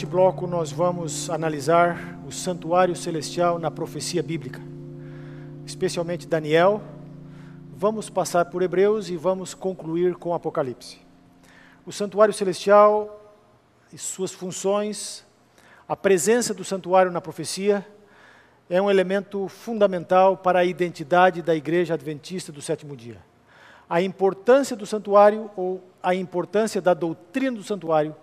Neste 0.00 0.10
bloco, 0.10 0.46
nós 0.46 0.72
vamos 0.72 1.28
analisar 1.28 2.18
o 2.26 2.32
santuário 2.32 2.96
celestial 2.96 3.58
na 3.58 3.70
profecia 3.70 4.22
bíblica, 4.22 4.58
especialmente 5.66 6.26
Daniel. 6.26 6.80
Vamos 7.76 8.08
passar 8.08 8.46
por 8.46 8.62
Hebreus 8.62 9.10
e 9.10 9.18
vamos 9.18 9.52
concluir 9.52 10.14
com 10.14 10.32
Apocalipse. 10.32 10.98
O 11.84 11.92
santuário 11.92 12.32
celestial 12.32 13.30
e 13.92 13.98
suas 13.98 14.32
funções, 14.32 15.22
a 15.86 15.94
presença 15.94 16.54
do 16.54 16.64
santuário 16.64 17.12
na 17.12 17.20
profecia, 17.20 17.86
é 18.70 18.80
um 18.80 18.90
elemento 18.90 19.48
fundamental 19.48 20.34
para 20.34 20.60
a 20.60 20.64
identidade 20.64 21.42
da 21.42 21.54
Igreja 21.54 21.92
Adventista 21.92 22.50
do 22.50 22.62
sétimo 22.62 22.96
dia. 22.96 23.18
A 23.86 24.00
importância 24.00 24.74
do 24.74 24.86
santuário 24.86 25.50
ou 25.54 25.84
a 26.02 26.14
importância 26.14 26.80
da 26.80 26.94
doutrina 26.94 27.58
do 27.58 27.62
santuário 27.62 28.16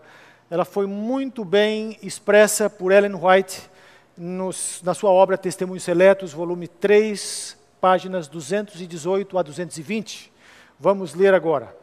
ela 0.49 0.63
foi 0.63 0.87
muito 0.87 1.43
bem 1.43 1.97
expressa 2.01 2.69
por 2.69 2.93
Ellen 2.93 3.15
White 3.15 3.69
nos, 4.17 4.81
na 4.81 4.93
sua 4.93 5.11
obra 5.11 5.37
Testemunhos 5.37 5.83
Seletos, 5.83 6.31
volume 6.31 6.69
3, 6.69 7.57
páginas 7.81 8.29
218 8.29 9.37
a 9.37 9.41
220. 9.41 10.31
Vamos 10.79 11.13
ler 11.13 11.33
agora. 11.33 11.75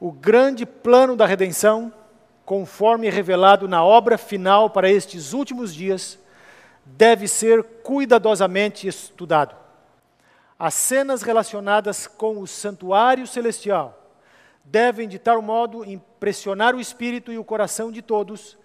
O 0.00 0.10
grande 0.10 0.66
plano 0.66 1.14
da 1.14 1.24
redenção, 1.24 1.92
conforme 2.44 3.08
revelado 3.08 3.68
na 3.68 3.84
obra 3.84 4.18
final 4.18 4.70
para 4.70 4.90
estes 4.90 5.32
últimos 5.32 5.72
dias, 5.72 6.18
deve 6.84 7.28
ser 7.28 7.62
cuidadosamente 7.84 8.88
estudado. 8.88 9.54
As 10.58 10.74
cenas 10.74 11.22
relacionadas 11.22 12.08
com 12.08 12.40
o 12.40 12.46
santuário 12.46 13.24
celestial 13.24 14.03
devem, 14.64 15.06
de 15.06 15.18
tal 15.18 15.42
modo, 15.42 15.84
impressionar 15.84 16.74
o 16.74 16.80
espírito 16.80 17.30
e 17.30 17.38
o 17.38 17.44
coração 17.44 17.92
de 17.92 18.00
todos, 18.00 18.56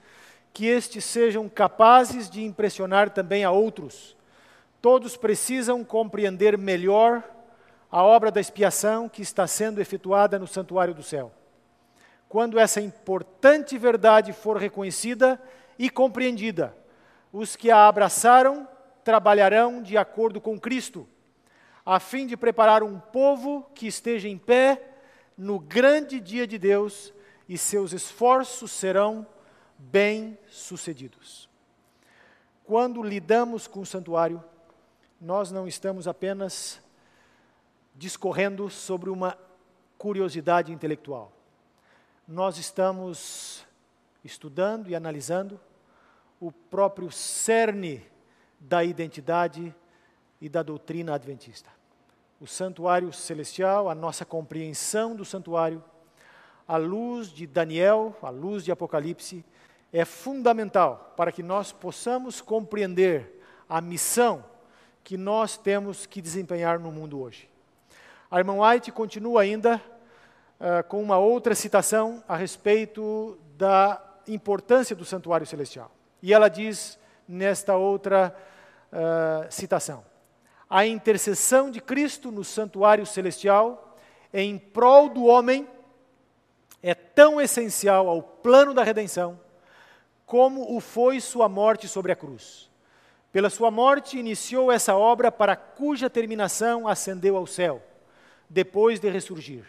que 0.53 0.65
estes 0.65 1.03
sejam 1.05 1.47
capazes 1.49 2.29
de 2.29 2.43
impressionar 2.43 3.09
também 3.09 3.43
a 3.43 3.51
outros. 3.51 4.15
Todos 4.81 5.17
precisam 5.17 5.83
compreender 5.83 6.57
melhor 6.57 7.23
a 7.91 8.03
obra 8.03 8.31
da 8.31 8.39
expiação 8.39 9.09
que 9.09 9.21
está 9.21 9.45
sendo 9.45 9.81
efetuada 9.81 10.39
no 10.39 10.47
santuário 10.47 10.93
do 10.93 11.03
céu. 11.03 11.31
Quando 12.27 12.59
essa 12.59 12.79
importante 12.79 13.77
verdade 13.77 14.31
for 14.31 14.57
reconhecida 14.57 15.41
e 15.77 15.89
compreendida, 15.89 16.75
os 17.33 17.55
que 17.55 17.71
a 17.71 17.87
abraçaram 17.87 18.67
trabalharão 19.03 19.81
de 19.81 19.97
acordo 19.97 20.39
com 20.39 20.59
Cristo, 20.59 21.07
a 21.85 21.99
fim 21.99 22.27
de 22.27 22.37
preparar 22.37 22.83
um 22.83 22.99
povo 22.99 23.65
que 23.73 23.87
esteja 23.87 24.27
em 24.27 24.37
pé 24.37 24.88
no 25.39 25.57
grande 25.57 26.19
dia 26.19 26.45
de 26.45 26.57
Deus 26.57 27.13
e 27.47 27.57
seus 27.57 27.93
esforços 27.93 28.73
serão 28.73 29.25
bem-sucedidos. 29.77 31.49
Quando 32.65 33.01
lidamos 33.01 33.65
com 33.65 33.79
o 33.79 33.85
santuário, 33.85 34.43
nós 35.19 35.49
não 35.49 35.65
estamos 35.65 36.09
apenas 36.09 36.81
discorrendo 37.95 38.69
sobre 38.69 39.09
uma 39.09 39.37
curiosidade 39.97 40.73
intelectual. 40.73 41.31
Nós 42.27 42.57
estamos 42.57 43.65
estudando 44.25 44.89
e 44.89 44.95
analisando 44.95 45.57
o 46.37 46.51
próprio 46.51 47.09
cerne 47.13 48.05
da 48.59 48.83
identidade 48.83 49.73
e 50.41 50.49
da 50.49 50.61
doutrina 50.61 51.15
adventista 51.15 51.78
o 52.39 52.47
santuário 52.47 53.11
celestial, 53.11 53.89
a 53.89 53.95
nossa 53.95 54.23
compreensão 54.23 55.15
do 55.15 55.25
santuário, 55.25 55.83
a 56.67 56.77
luz 56.77 57.27
de 57.27 57.45
Daniel, 57.45 58.15
a 58.21 58.29
luz 58.29 58.63
de 58.63 58.71
Apocalipse, 58.71 59.43
é 59.91 60.05
fundamental 60.05 61.13
para 61.17 61.31
que 61.31 61.43
nós 61.43 61.71
possamos 61.71 62.41
compreender 62.41 63.41
a 63.67 63.81
missão 63.81 64.45
que 65.03 65.17
nós 65.17 65.57
temos 65.57 66.05
que 66.05 66.21
desempenhar 66.21 66.79
no 66.79 66.91
mundo 66.91 67.19
hoje. 67.19 67.49
A 68.29 68.37
irmã 68.37 68.53
White 68.61 68.91
continua 68.91 69.41
ainda 69.41 69.81
uh, 70.59 70.83
com 70.87 71.01
uma 71.01 71.17
outra 71.17 71.55
citação 71.55 72.23
a 72.27 72.35
respeito 72.35 73.37
da 73.57 74.01
importância 74.27 74.95
do 74.95 75.03
santuário 75.03 75.47
celestial. 75.47 75.91
E 76.21 76.33
ela 76.33 76.47
diz 76.47 76.99
nesta 77.27 77.75
outra 77.75 78.35
uh, 78.93 79.51
citação: 79.51 80.03
a 80.69 80.85
intercessão 80.85 81.71
de 81.71 81.81
Cristo 81.81 82.31
no 82.31 82.43
santuário 82.43 83.05
celestial 83.05 83.97
em 84.33 84.57
prol 84.57 85.09
do 85.09 85.25
homem 85.25 85.67
é 86.83 86.93
tão 86.93 87.41
essencial 87.41 88.07
ao 88.07 88.21
plano 88.21 88.73
da 88.73 88.83
redenção 88.83 89.39
como 90.29 90.75
o 90.75 90.79
foi 90.79 91.19
sua 91.19 91.49
morte 91.49 91.87
sobre 91.87 92.11
a 92.11 92.15
cruz. 92.15 92.69
Pela 93.31 93.49
sua 93.49 93.71
morte 93.71 94.19
iniciou 94.19 94.71
essa 94.71 94.95
obra 94.95 95.31
para 95.31 95.55
cuja 95.55 96.07
terminação 96.07 96.87
ascendeu 96.87 97.35
ao 97.35 97.47
céu, 97.47 97.81
depois 98.47 98.99
de 98.99 99.09
ressurgir. 99.09 99.65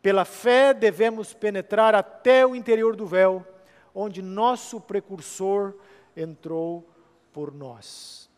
Pela 0.00 0.24
fé 0.24 0.72
devemos 0.72 1.34
penetrar 1.34 1.92
até 1.94 2.46
o 2.46 2.54
interior 2.54 2.94
do 2.94 3.04
véu, 3.04 3.44
onde 3.92 4.22
nosso 4.22 4.80
precursor 4.80 5.74
entrou 6.16 6.88
por 7.32 7.52
nós. 7.52 8.30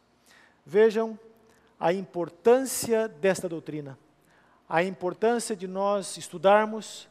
Vejam 0.65 1.19
a 1.83 1.93
importância 1.93 3.09
desta 3.09 3.49
doutrina, 3.49 3.99
a 4.69 4.85
importância 4.85 5.57
de 5.57 5.67
nós 5.67 6.17
estudarmos 6.17 7.09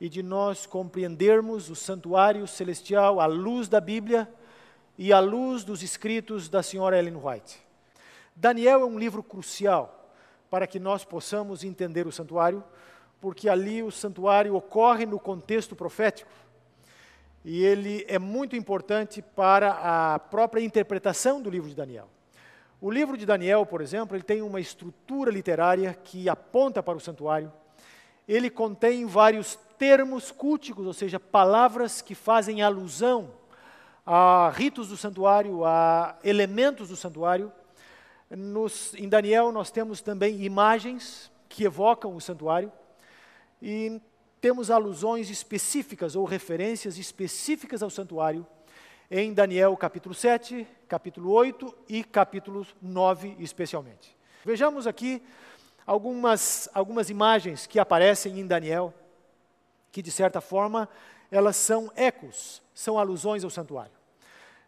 e 0.00 0.08
de 0.08 0.22
nós 0.22 0.66
compreendermos 0.66 1.68
o 1.68 1.74
santuário 1.74 2.46
celestial 2.46 3.18
à 3.18 3.26
luz 3.26 3.68
da 3.68 3.80
Bíblia 3.80 4.32
e 4.96 5.12
à 5.12 5.18
luz 5.18 5.64
dos 5.64 5.82
escritos 5.82 6.48
da 6.48 6.62
senhora 6.62 6.96
Ellen 6.96 7.16
White. 7.16 7.60
Daniel 8.36 8.82
é 8.82 8.84
um 8.84 9.00
livro 9.00 9.20
crucial 9.20 10.14
para 10.48 10.68
que 10.68 10.78
nós 10.78 11.04
possamos 11.04 11.64
entender 11.64 12.06
o 12.06 12.12
santuário, 12.12 12.62
porque 13.20 13.48
ali 13.48 13.82
o 13.82 13.90
santuário 13.90 14.54
ocorre 14.54 15.06
no 15.06 15.18
contexto 15.18 15.74
profético. 15.74 16.30
E 17.44 17.64
ele 17.64 18.04
é 18.06 18.20
muito 18.20 18.54
importante 18.54 19.20
para 19.20 19.72
a 19.72 20.20
própria 20.20 20.62
interpretação 20.62 21.42
do 21.42 21.50
livro 21.50 21.68
de 21.68 21.74
Daniel. 21.74 22.13
O 22.80 22.90
livro 22.90 23.16
de 23.16 23.24
Daniel, 23.24 23.64
por 23.64 23.80
exemplo, 23.80 24.16
ele 24.16 24.22
tem 24.22 24.42
uma 24.42 24.60
estrutura 24.60 25.30
literária 25.30 25.94
que 25.94 26.28
aponta 26.28 26.82
para 26.82 26.96
o 26.96 27.00
santuário. 27.00 27.52
Ele 28.28 28.50
contém 28.50 29.06
vários 29.06 29.58
termos 29.78 30.30
culticos, 30.30 30.86
ou 30.86 30.92
seja, 30.92 31.18
palavras 31.18 32.02
que 32.02 32.14
fazem 32.14 32.62
alusão 32.62 33.30
a 34.04 34.52
ritos 34.54 34.88
do 34.88 34.96
santuário, 34.96 35.64
a 35.64 36.18
elementos 36.22 36.88
do 36.88 36.96
santuário. 36.96 37.52
Nos, 38.30 38.94
em 38.94 39.08
Daniel, 39.08 39.52
nós 39.52 39.70
temos 39.70 40.00
também 40.00 40.42
imagens 40.42 41.30
que 41.48 41.64
evocam 41.64 42.14
o 42.14 42.20
santuário 42.20 42.72
e 43.62 44.00
temos 44.40 44.70
alusões 44.70 45.30
específicas 45.30 46.16
ou 46.16 46.24
referências 46.24 46.98
específicas 46.98 47.82
ao 47.82 47.88
santuário 47.88 48.46
em 49.16 49.32
Daniel 49.32 49.76
capítulo 49.76 50.12
7, 50.12 50.66
capítulo 50.88 51.30
8 51.30 51.72
e 51.88 52.02
capítulo 52.02 52.66
9 52.82 53.36
especialmente. 53.38 54.18
Vejamos 54.44 54.88
aqui 54.88 55.22
algumas, 55.86 56.68
algumas 56.74 57.10
imagens 57.10 57.64
que 57.64 57.78
aparecem 57.78 58.40
em 58.40 58.44
Daniel, 58.44 58.92
que 59.92 60.02
de 60.02 60.10
certa 60.10 60.40
forma 60.40 60.88
elas 61.30 61.54
são 61.54 61.92
ecos, 61.94 62.60
são 62.74 62.98
alusões 62.98 63.44
ao 63.44 63.50
santuário. 63.50 63.92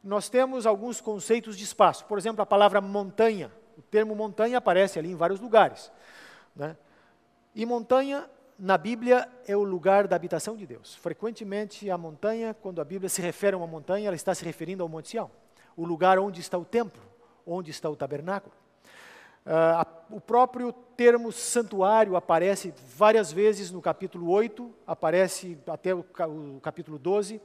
Nós 0.00 0.28
temos 0.28 0.64
alguns 0.64 1.00
conceitos 1.00 1.56
de 1.56 1.64
espaço, 1.64 2.04
por 2.04 2.16
exemplo, 2.16 2.40
a 2.40 2.46
palavra 2.46 2.81
montanha. 2.81 3.50
O 3.76 3.82
termo 3.82 4.14
montanha 4.14 4.58
aparece 4.58 4.96
ali 4.96 5.10
em 5.10 5.16
vários 5.16 5.40
lugares. 5.40 5.90
Né? 6.54 6.76
E 7.52 7.66
montanha 7.66 8.31
na 8.58 8.79
Bíblia 8.79 9.29
é 9.47 9.56
o 9.56 9.62
lugar 9.62 10.08
da 10.08 10.17
habitação 10.17 10.56
de 10.56 10.67
Deus. 10.67 10.94
Frequentemente 10.94 11.91
a 11.91 11.99
montanha, 11.99 12.55
quando 12.55 12.81
a 12.81 12.85
Bíblia 12.85 13.08
se 13.08 13.20
refere 13.20 13.55
a 13.55 13.58
uma 13.58 13.67
montanha, 13.67 14.06
ela 14.06 14.17
está 14.17 14.35
se 14.35 14.44
referindo 14.44 14.82
ao 14.82 14.88
Monte 14.88 15.11
Sião, 15.11 15.31
o 15.76 15.85
lugar 15.85 16.19
onde 16.19 16.41
está 16.41 16.56
o 16.56 16.64
templo, 16.64 17.03
onde 17.47 17.70
está 17.70 17.91
o 17.91 17.97
tabernáculo. 17.97 18.55
Uh, 19.44 20.17
o 20.17 20.20
próprio 20.20 20.73
termo 20.73 21.31
santuário 21.31 22.17
aparece 22.17 22.73
várias 22.97 23.31
vezes 23.31 23.70
no 23.70 23.82
capítulo 23.82 24.31
8, 24.31 24.75
aparece 24.87 25.59
até 25.67 25.94
o, 25.94 26.00
o 26.00 26.61
capítulo 26.61 26.99
12. 26.99 27.37
Uh, 27.37 27.43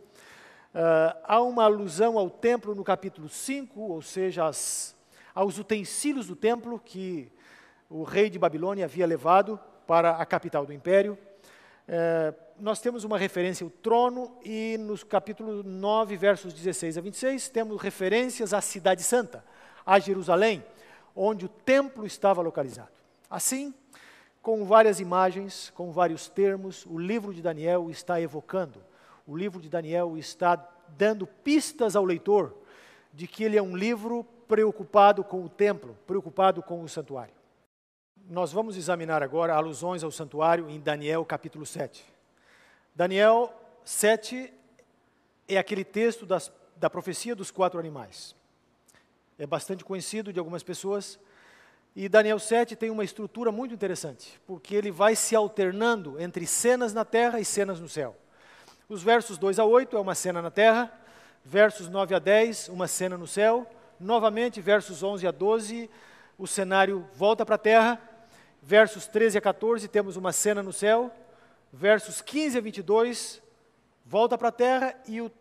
há 1.24 1.42
uma 1.42 1.66
alusão 1.66 2.18
ao 2.18 2.30
templo 2.30 2.74
no 2.74 2.84
capítulo 2.84 3.28
5, 3.28 3.80
ou 3.80 4.02
seja, 4.02 4.48
as, 4.48 4.96
aos 5.36 5.60
utensílios 5.60 6.28
do 6.28 6.36
templo 6.36 6.80
que 6.80 7.30
o 7.90 8.04
rei 8.04 8.30
de 8.30 8.40
Babilônia 8.40 8.86
havia 8.86 9.06
levado 9.06 9.60
para 9.92 10.12
a 10.12 10.26
capital 10.26 10.66
do 10.66 10.72
império. 10.72 11.18
Uh, 11.86 12.34
nós 12.58 12.80
temos 12.80 13.04
uma 13.04 13.18
referência 13.18 13.66
ao 13.66 13.70
trono 13.70 14.32
e 14.42 14.78
no 14.80 14.98
capítulo 15.06 15.64
9, 15.64 16.16
versos 16.16 16.54
16 16.54 16.98
a 16.98 17.02
26, 17.02 17.50
temos 17.50 17.82
referências 17.82 18.54
à 18.54 18.62
cidade 18.62 19.04
santa, 19.04 19.44
a 19.86 20.00
Jerusalém, 20.00 20.64
onde 21.14 21.46
o 21.46 21.50
templo 21.50 22.06
estava 22.06 22.42
localizado. 22.42 22.94
Assim, 23.30 23.74
com 24.42 24.64
várias 24.64 25.02
imagens, 25.02 25.74
com 25.76 25.92
vários 25.92 26.30
termos, 26.30 26.86
o 26.86 26.98
livro 26.98 27.34
de 27.34 27.42
Daniel 27.42 27.90
está 27.90 28.22
evocando 28.22 28.82
o 29.28 29.36
livro 29.36 29.62
de 29.62 29.70
Daniel 29.70 30.18
está 30.18 30.56
dando 30.98 31.28
pistas 31.28 31.96
ao 31.96 32.04
leitor 32.04 32.56
de 33.14 33.28
que 33.28 33.44
ele 33.44 33.58
é 33.58 33.62
um 33.62 33.76
livro 33.76 34.26
preocupado 34.48 35.22
com 35.24 35.44
o 35.44 35.50
templo, 35.50 35.98
preocupado 36.08 36.64
com 36.64 36.82
o 36.82 36.90
santuário. 36.90 37.41
Nós 38.32 38.54
vamos 38.54 38.78
examinar 38.78 39.22
agora 39.22 39.54
alusões 39.54 40.04
ao 40.06 40.12
santuário 40.12 40.70
em 40.70 40.80
Daniel 40.80 41.26
capítulo 41.26 41.66
7. 41.66 42.06
Daniel 42.96 43.54
7 43.84 44.54
é 45.50 45.58
aquele 45.58 45.84
texto 45.84 46.26
das, 46.26 46.50
da 46.78 46.90
profecia 46.90 47.36
dos 47.36 47.52
quatro 47.52 47.78
animais. 47.78 48.34
É 49.38 49.46
bastante 49.46 49.84
conhecido 49.84 50.32
de 50.32 50.40
algumas 50.40 50.64
pessoas. 50.64 51.20
E 51.94 52.08
Daniel 52.08 52.40
7 52.40 52.76
tem 52.78 52.90
uma 52.90 53.04
estrutura 53.04 53.52
muito 53.52 53.74
interessante, 53.74 54.40
porque 54.48 54.76
ele 54.76 54.92
vai 54.92 55.14
se 55.14 55.36
alternando 55.36 56.18
entre 56.18 56.48
cenas 56.48 56.94
na 56.94 57.04
terra 57.04 57.38
e 57.40 57.44
cenas 57.44 57.82
no 57.82 57.90
céu. 57.90 58.16
Os 58.88 59.04
versos 59.04 59.38
2 59.38 59.60
a 59.60 59.66
8 59.66 59.98
é 59.98 60.00
uma 60.00 60.16
cena 60.16 60.42
na 60.42 60.50
terra, 60.50 60.90
versos 61.44 61.90
9 61.90 62.16
a 62.16 62.20
10, 62.20 62.70
uma 62.70 62.88
cena 62.88 63.18
no 63.18 63.28
céu. 63.28 63.70
Novamente, 64.00 64.62
versos 64.62 65.04
11 65.04 65.28
a 65.28 65.32
12, 65.32 65.90
o 66.42 66.48
cenário 66.48 67.08
volta 67.14 67.46
para 67.46 67.54
a 67.54 67.60
terra. 67.60 68.02
Versos 68.64 69.06
13 69.06 69.38
a 69.38 69.42
14, 69.42 69.88
temos 69.88 70.18
uma 70.18 70.34
cena 70.34 70.64
no 70.64 70.74
céu. 70.74 71.12
Versos 71.72 72.20
15 72.20 72.58
a 72.58 72.62
22, 72.62 73.42
volta 74.04 74.36
para 74.40 74.48
a 74.48 74.52
terra. 74.52 74.96
E 75.08 75.22
o 75.22 75.32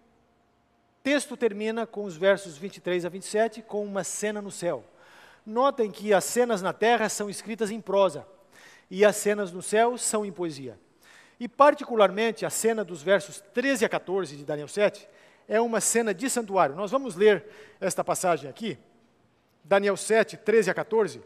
texto 1.02 1.38
termina 1.38 1.86
com 1.86 2.04
os 2.04 2.18
versos 2.18 2.58
23 2.58 3.06
a 3.06 3.08
27, 3.08 3.62
com 3.62 3.82
uma 3.82 4.04
cena 4.04 4.42
no 4.42 4.50
céu. 4.50 4.84
Notem 5.44 5.90
que 5.90 6.12
as 6.12 6.24
cenas 6.24 6.60
na 6.60 6.74
terra 6.74 7.08
são 7.08 7.30
escritas 7.30 7.70
em 7.70 7.80
prosa 7.80 8.26
e 8.90 9.02
as 9.02 9.16
cenas 9.16 9.50
no 9.50 9.62
céu 9.62 9.96
são 9.96 10.26
em 10.26 10.30
poesia. 10.30 10.78
E, 11.38 11.48
particularmente, 11.48 12.44
a 12.44 12.50
cena 12.50 12.84
dos 12.84 13.02
versos 13.02 13.40
13 13.54 13.86
a 13.86 13.88
14 13.88 14.36
de 14.36 14.44
Daniel 14.44 14.68
7 14.68 15.08
é 15.48 15.58
uma 15.58 15.80
cena 15.80 16.12
de 16.12 16.28
santuário. 16.28 16.76
Nós 16.76 16.90
vamos 16.90 17.16
ler 17.16 17.46
esta 17.80 18.04
passagem 18.04 18.50
aqui, 18.50 18.78
Daniel 19.64 19.96
7, 19.96 20.36
13 20.36 20.70
a 20.70 20.74
14. 20.74 21.22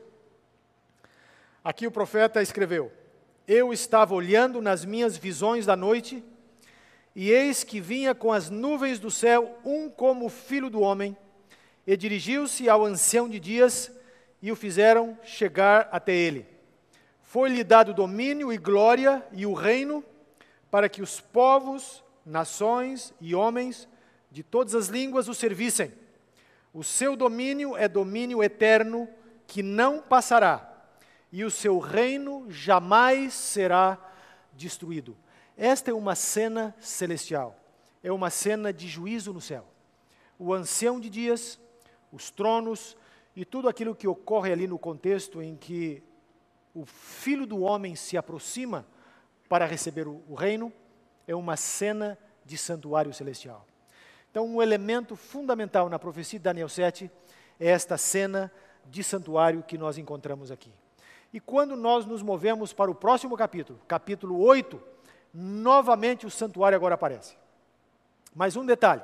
Aqui 1.62 1.86
o 1.86 1.90
profeta 1.90 2.42
escreveu: 2.42 2.92
Eu 3.46 3.72
estava 3.72 4.14
olhando 4.14 4.60
nas 4.60 4.84
minhas 4.84 5.16
visões 5.16 5.64
da 5.64 5.75
noite, 5.75 6.22
e 7.14 7.31
eis 7.31 7.64
que 7.64 7.81
vinha 7.81 8.14
com 8.14 8.32
as 8.32 8.50
nuvens 8.50 8.98
do 8.98 9.10
céu 9.10 9.58
um 9.64 9.88
como 9.88 10.28
filho 10.28 10.69
do 10.69 10.81
homem, 10.81 11.16
e 11.86 11.96
dirigiu-se 11.96 12.69
ao 12.69 12.84
ancião 12.84 13.28
de 13.28 13.40
dias, 13.40 13.90
e 14.42 14.52
o 14.52 14.56
fizeram 14.56 15.19
chegar 15.22 15.88
até 15.90 16.12
ele. 16.12 16.46
Foi-lhe 17.22 17.64
dado 17.64 17.94
domínio 17.94 18.52
e 18.52 18.58
glória 18.58 19.25
e 19.32 19.46
o 19.46 19.54
reino 19.54 20.04
para 20.70 20.88
que 20.88 21.00
os 21.00 21.20
povos, 21.20 22.04
nações 22.26 23.14
e 23.20 23.34
homens 23.34 23.88
de 24.30 24.42
todas 24.42 24.75
as 24.75 24.88
línguas 24.88 25.28
o 25.28 25.34
servissem. 25.34 25.92
O 26.75 26.82
seu 26.82 27.15
domínio 27.15 27.76
é 27.76 27.87
domínio 27.87 28.43
eterno 28.43 29.09
que 29.47 29.62
não 29.62 30.03
passará, 30.03 30.73
e 31.31 31.44
o 31.44 31.50
seu 31.50 31.79
reino 31.79 32.50
jamais 32.50 33.32
será 33.32 33.97
destruído. 34.53 35.17
Esta 35.56 35.93
é 35.93 35.94
uma 35.94 36.17
cena 36.17 36.75
celestial, 36.81 37.56
é 38.03 38.11
uma 38.11 38.29
cena 38.29 38.73
de 38.73 38.88
juízo 38.88 39.32
no 39.32 39.41
céu. 39.41 39.65
O 40.37 40.53
ancião 40.53 40.99
de 40.99 41.09
dias, 41.09 41.61
os 42.11 42.29
tronos 42.29 42.97
e 43.37 43.44
tudo 43.44 43.69
aquilo 43.69 43.94
que 43.94 44.09
ocorre 44.09 44.50
ali 44.50 44.67
no 44.67 44.79
contexto 44.79 45.41
em 45.41 45.56
que 45.56 46.03
o 46.75 46.85
filho 46.85 47.47
do 47.47 47.61
homem 47.61 47.94
se 47.94 48.17
aproxima 48.17 48.85
para 49.49 49.65
receber 49.65 50.09
o, 50.09 50.25
o 50.29 50.35
reino, 50.35 50.73
é 51.25 51.37
uma 51.37 51.56
cena 51.56 52.19
de 52.44 52.59
santuário 52.59 53.15
celestial. 53.15 53.65
Então, 54.34 54.48
um 54.48 54.60
elemento 54.60 55.14
fundamental 55.14 55.88
na 55.88 55.96
profecia 55.96 56.40
de 56.40 56.42
Daniel 56.42 56.69
7 56.69 57.08
é 57.60 57.69
esta 57.69 57.96
cena 57.96 58.50
de 58.84 59.04
santuário 59.04 59.62
que 59.62 59.78
nós 59.78 59.96
encontramos 59.96 60.50
aqui. 60.50 60.72
E 61.32 61.38
quando 61.38 61.76
nós 61.76 62.04
nos 62.04 62.20
movemos 62.20 62.72
para 62.72 62.90
o 62.90 62.96
próximo 62.96 63.36
capítulo, 63.36 63.81
capítulo 63.86 64.40
8, 64.40 64.82
novamente 65.32 66.26
o 66.26 66.31
santuário 66.32 66.75
agora 66.75 66.96
aparece. 66.96 67.36
Mas 68.34 68.56
um 68.56 68.66
detalhe 68.66 69.02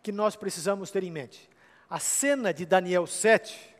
que 0.00 0.12
nós 0.12 0.36
precisamos 0.36 0.92
ter 0.92 1.02
em 1.02 1.10
mente: 1.10 1.50
a 1.90 1.98
cena 1.98 2.54
de 2.54 2.64
Daniel 2.64 3.04
7, 3.04 3.74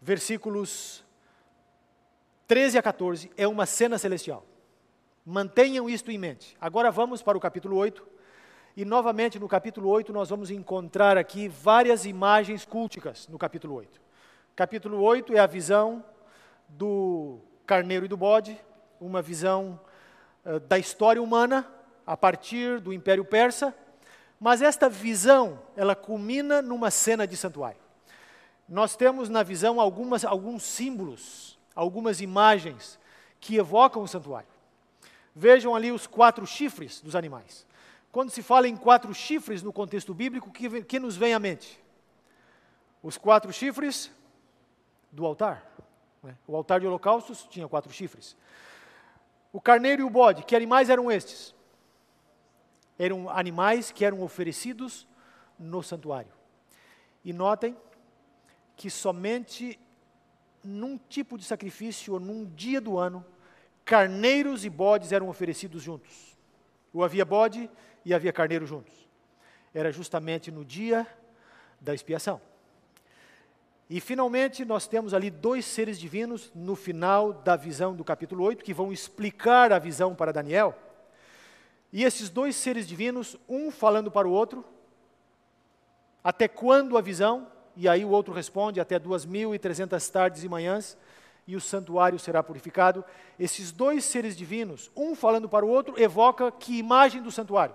versículos 0.00 1.04
13 2.46 2.78
a 2.78 2.82
14 2.82 3.30
é 3.36 3.46
uma 3.46 3.66
cena 3.66 3.98
celestial. 3.98 4.46
Mantenham 5.26 5.90
isto 5.90 6.10
em 6.10 6.16
mente. 6.16 6.56
Agora 6.58 6.90
vamos 6.90 7.20
para 7.20 7.36
o 7.36 7.40
capítulo 7.40 7.76
8. 7.76 8.16
E 8.78 8.84
novamente 8.84 9.40
no 9.40 9.48
capítulo 9.48 9.88
8 9.88 10.12
nós 10.12 10.30
vamos 10.30 10.52
encontrar 10.52 11.18
aqui 11.18 11.48
várias 11.48 12.06
imagens 12.06 12.64
culticas 12.64 13.26
no 13.26 13.36
capítulo 13.36 13.74
8. 13.74 14.00
Capítulo 14.54 15.02
8 15.02 15.34
é 15.34 15.40
a 15.40 15.48
visão 15.48 16.04
do 16.68 17.40
carneiro 17.66 18.04
e 18.04 18.08
do 18.08 18.16
bode, 18.16 18.56
uma 19.00 19.20
visão 19.20 19.80
uh, 20.44 20.60
da 20.60 20.78
história 20.78 21.20
humana 21.20 21.68
a 22.06 22.16
partir 22.16 22.78
do 22.78 22.92
Império 22.92 23.24
Persa, 23.24 23.74
mas 24.38 24.62
esta 24.62 24.88
visão, 24.88 25.60
ela 25.76 25.96
culmina 25.96 26.62
numa 26.62 26.88
cena 26.88 27.26
de 27.26 27.36
santuário. 27.36 27.80
Nós 28.68 28.94
temos 28.94 29.28
na 29.28 29.42
visão 29.42 29.80
algumas, 29.80 30.24
alguns 30.24 30.62
símbolos 30.62 31.58
algumas 31.74 32.20
imagens 32.20 32.96
que 33.40 33.56
evocam 33.56 34.04
o 34.04 34.06
santuário. 34.06 34.48
Vejam 35.34 35.74
ali 35.74 35.90
os 35.90 36.06
quatro 36.06 36.46
chifres 36.46 37.00
dos 37.00 37.16
animais. 37.16 37.66
Quando 38.10 38.30
se 38.30 38.42
fala 38.42 38.66
em 38.66 38.76
quatro 38.76 39.12
chifres 39.14 39.62
no 39.62 39.72
contexto 39.72 40.14
bíblico, 40.14 40.48
o 40.48 40.52
que, 40.52 40.82
que 40.82 40.98
nos 40.98 41.16
vem 41.16 41.34
à 41.34 41.38
mente? 41.38 41.82
Os 43.02 43.18
quatro 43.18 43.52
chifres 43.52 44.10
do 45.12 45.26
altar. 45.26 45.70
Né? 46.22 46.36
O 46.46 46.56
altar 46.56 46.80
de 46.80 46.86
holocaustos 46.86 47.46
tinha 47.50 47.68
quatro 47.68 47.92
chifres. 47.92 48.36
O 49.52 49.60
carneiro 49.60 50.02
e 50.02 50.04
o 50.04 50.10
bode, 50.10 50.44
que 50.44 50.56
animais 50.56 50.90
eram 50.90 51.10
estes? 51.10 51.54
Eram 52.98 53.30
animais 53.30 53.92
que 53.92 54.04
eram 54.04 54.22
oferecidos 54.22 55.06
no 55.58 55.82
santuário. 55.82 56.32
E 57.24 57.32
notem 57.32 57.76
que 58.76 58.90
somente 58.90 59.78
num 60.62 60.98
tipo 60.98 61.38
de 61.38 61.44
sacrifício 61.44 62.14
ou 62.14 62.20
num 62.20 62.44
dia 62.44 62.80
do 62.80 62.98
ano, 62.98 63.24
carneiros 63.84 64.64
e 64.64 64.70
bodes 64.70 65.12
eram 65.12 65.28
oferecidos 65.28 65.82
juntos. 65.82 66.36
Ou 66.92 67.04
havia 67.04 67.24
bode 67.24 67.70
e 68.08 68.14
havia 68.14 68.32
carneiro 68.32 68.66
juntos. 68.66 68.94
Era 69.74 69.92
justamente 69.92 70.50
no 70.50 70.64
dia 70.64 71.06
da 71.78 71.94
expiação. 71.94 72.40
E 73.90 74.00
finalmente 74.00 74.64
nós 74.64 74.86
temos 74.86 75.12
ali 75.12 75.30
dois 75.30 75.66
seres 75.66 76.00
divinos 76.00 76.50
no 76.54 76.74
final 76.74 77.34
da 77.34 77.54
visão 77.54 77.94
do 77.94 78.02
capítulo 78.02 78.44
8 78.44 78.64
que 78.64 78.72
vão 78.72 78.90
explicar 78.90 79.74
a 79.74 79.78
visão 79.78 80.14
para 80.14 80.32
Daniel. 80.32 80.74
E 81.92 82.02
esses 82.02 82.30
dois 82.30 82.56
seres 82.56 82.88
divinos, 82.88 83.36
um 83.46 83.70
falando 83.70 84.10
para 84.10 84.26
o 84.26 84.32
outro, 84.32 84.64
até 86.24 86.48
quando 86.48 86.96
a 86.96 87.02
visão? 87.02 87.46
E 87.76 87.86
aí 87.86 88.06
o 88.06 88.10
outro 88.10 88.32
responde: 88.32 88.80
até 88.80 88.98
duas 88.98 89.26
mil 89.26 89.54
e 89.54 89.58
trezentas 89.58 90.08
tardes 90.08 90.44
e 90.44 90.48
manhãs, 90.48 90.96
e 91.46 91.56
o 91.56 91.60
santuário 91.60 92.18
será 92.18 92.42
purificado. 92.42 93.04
Esses 93.38 93.70
dois 93.70 94.02
seres 94.04 94.34
divinos, 94.34 94.90
um 94.96 95.14
falando 95.14 95.46
para 95.46 95.64
o 95.64 95.68
outro, 95.68 96.00
evoca 96.00 96.50
que 96.50 96.78
imagem 96.78 97.22
do 97.22 97.30
santuário? 97.30 97.74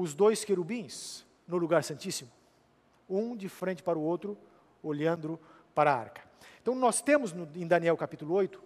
Os 0.00 0.14
dois 0.14 0.44
querubins 0.44 1.26
no 1.44 1.56
lugar 1.56 1.82
santíssimo, 1.82 2.30
um 3.10 3.36
de 3.36 3.48
frente 3.48 3.82
para 3.82 3.98
o 3.98 4.02
outro, 4.02 4.38
olhando 4.80 5.40
para 5.74 5.92
a 5.92 5.98
arca. 5.98 6.22
Então 6.62 6.72
nós 6.72 7.02
temos 7.02 7.32
no, 7.32 7.48
em 7.56 7.66
Daniel 7.66 7.96
capítulo 7.96 8.32
8 8.32 8.62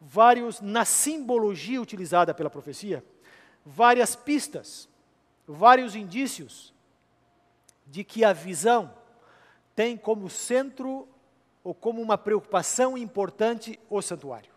vários 0.00 0.62
na 0.62 0.86
simbologia 0.86 1.78
utilizada 1.78 2.32
pela 2.32 2.48
profecia, 2.48 3.04
várias 3.66 4.16
pistas, 4.16 4.88
vários 5.46 5.94
indícios 5.94 6.72
de 7.86 8.02
que 8.02 8.24
a 8.24 8.32
visão 8.32 8.94
tem 9.76 9.94
como 9.94 10.30
centro 10.30 11.06
ou 11.62 11.74
como 11.74 12.00
uma 12.00 12.16
preocupação 12.16 12.96
importante 12.96 13.78
o 13.90 14.00
santuário. 14.00 14.50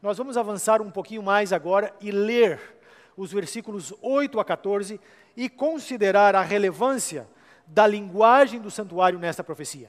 Nós 0.00 0.18
vamos 0.18 0.36
avançar 0.36 0.80
um 0.80 0.90
pouquinho 0.92 1.24
mais 1.24 1.52
agora 1.52 1.92
e 2.00 2.12
ler 2.12 2.78
os 3.16 3.32
versículos 3.32 3.92
8 4.00 4.38
a 4.38 4.44
14 4.44 5.00
e 5.38 5.48
considerar 5.48 6.34
a 6.34 6.42
relevância 6.42 7.28
da 7.64 7.86
linguagem 7.86 8.60
do 8.60 8.72
santuário 8.72 9.20
nesta 9.20 9.44
profecia. 9.44 9.88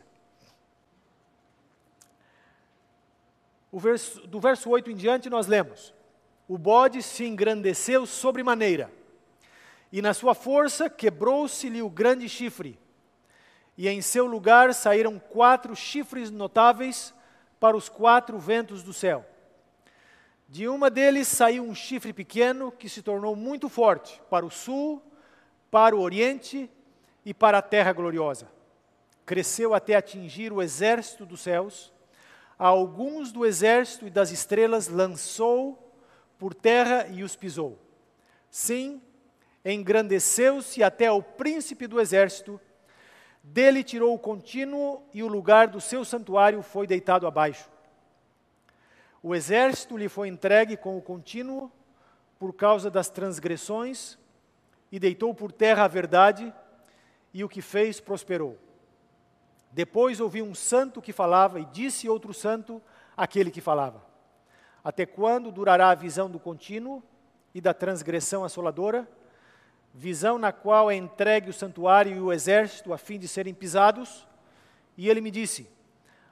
Verso, 3.74 4.28
do 4.28 4.40
verso 4.40 4.70
8 4.70 4.92
em 4.92 4.96
diante, 4.96 5.28
nós 5.28 5.48
lemos: 5.48 5.92
O 6.48 6.56
bode 6.56 7.02
se 7.02 7.26
engrandeceu 7.26 8.06
sobremaneira, 8.06 8.92
e 9.92 10.04
na 10.04 10.14
sua 10.14 10.36
força 10.36 10.88
quebrou-se-lhe 10.88 11.82
o 11.82 11.90
grande 11.90 12.30
chifre, 12.30 12.80
e 13.76 13.90
em 13.90 14.04
seu 14.04 14.28
lugar 14.28 14.72
saíram 14.72 15.18
quatro 15.18 15.76
chifres 15.76 16.30
notáveis 16.30 17.12
para 17.60 17.76
os 17.76 17.90
quatro 17.90 18.38
ventos 18.38 18.84
do 18.84 18.94
céu. 18.94 19.26
De 20.48 20.68
uma 20.68 20.92
deles 20.92 21.28
saiu 21.28 21.64
um 21.64 21.74
chifre 21.74 22.14
pequeno 22.14 22.72
que 22.72 22.88
se 22.88 23.02
tornou 23.02 23.36
muito 23.36 23.68
forte 23.68 24.22
para 24.30 24.46
o 24.46 24.52
sul, 24.52 25.09
para 25.72 25.96
o 25.96 26.02
oriente 26.02 26.70
e 27.26 27.34
para 27.34 27.60
a 27.60 27.62
terra 27.62 27.94
gloriosa. 27.94 28.48
Cresceu 29.26 29.74
até 29.74 29.96
atingir 29.96 30.52
o 30.52 30.62
exército 30.62 31.26
dos 31.26 31.42
céus 31.42 31.94
a 32.58 32.68
alguns 32.68 33.32
do 33.32 33.46
exército 33.46 34.06
e 34.06 34.10
das 34.10 34.32
estrelas 34.32 34.90
lançou 34.90 35.94
por 36.38 36.54
terra 36.54 37.08
e 37.08 37.24
os 37.24 37.36
pisou. 37.36 37.80
Sim, 38.52 39.02
engrandeceu-se 39.64 40.84
até 40.84 41.08
ao 41.08 41.24
príncipe 41.24 41.88
do 41.88 42.02
exército, 42.02 42.60
dele 43.42 43.82
tirou 43.82 44.14
o 44.14 44.20
contínuo 44.20 45.02
e 45.14 45.24
o 45.24 45.28
lugar 45.28 45.68
do 45.68 45.80
seu 45.80 46.04
santuário 46.04 46.62
foi 46.62 46.86
deitado 46.86 47.26
abaixo. 47.26 47.70
O 49.24 49.34
exército 49.34 49.96
lhe 49.96 50.10
foi 50.10 50.28
entregue 50.28 50.76
com 50.76 50.98
o 50.98 51.02
contínuo 51.02 51.72
por 52.38 52.54
causa 52.54 52.92
das 52.92 53.10
transgressões 53.10 54.19
e 54.92 55.00
deitou 55.00 55.34
por 55.34 55.52
terra 55.52 55.86
a 55.86 55.88
verdade, 55.88 56.54
e 57.34 57.44
o 57.44 57.50
que 57.50 57.62
fez 57.62 58.00
prosperou. 58.00 58.58
Depois 59.72 60.20
ouvi 60.20 60.42
um 60.42 60.56
santo 60.56 61.02
que 61.02 61.14
falava, 61.14 61.60
e 61.60 61.66
disse 61.66 62.10
outro 62.10 62.34
santo 62.34 62.82
aquele 63.16 63.52
que 63.52 63.62
falava: 63.62 64.04
Até 64.84 65.06
quando 65.06 65.52
durará 65.52 65.90
a 65.92 65.96
visão 65.96 66.30
do 66.30 66.40
contínuo 66.40 67.04
e 67.54 67.62
da 67.62 67.74
transgressão 67.74 68.44
assoladora? 68.44 69.08
Visão 69.94 70.38
na 70.38 70.52
qual 70.52 70.90
é 70.90 70.96
entregue 70.96 71.50
o 71.50 71.54
santuário 71.54 72.16
e 72.16 72.20
o 72.20 72.32
exército 72.32 72.94
a 72.94 72.98
fim 72.98 73.18
de 73.18 73.28
serem 73.28 73.54
pisados? 73.54 74.28
E 74.98 75.10
ele 75.10 75.22
me 75.22 75.32
disse: 75.32 75.70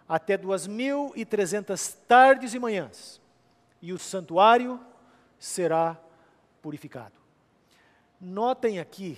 Até 0.07 0.37
duas 0.37 0.65
mil 0.65 1.11
e 1.15 1.25
trezentas 1.25 1.93
tardes 2.07 2.53
e 2.53 2.59
manhãs, 2.59 3.21
e 3.81 3.93
o 3.93 3.99
santuário 3.99 4.79
será 5.37 5.97
purificado. 6.61 7.26
Notem 8.19 8.79
aqui 8.79 9.17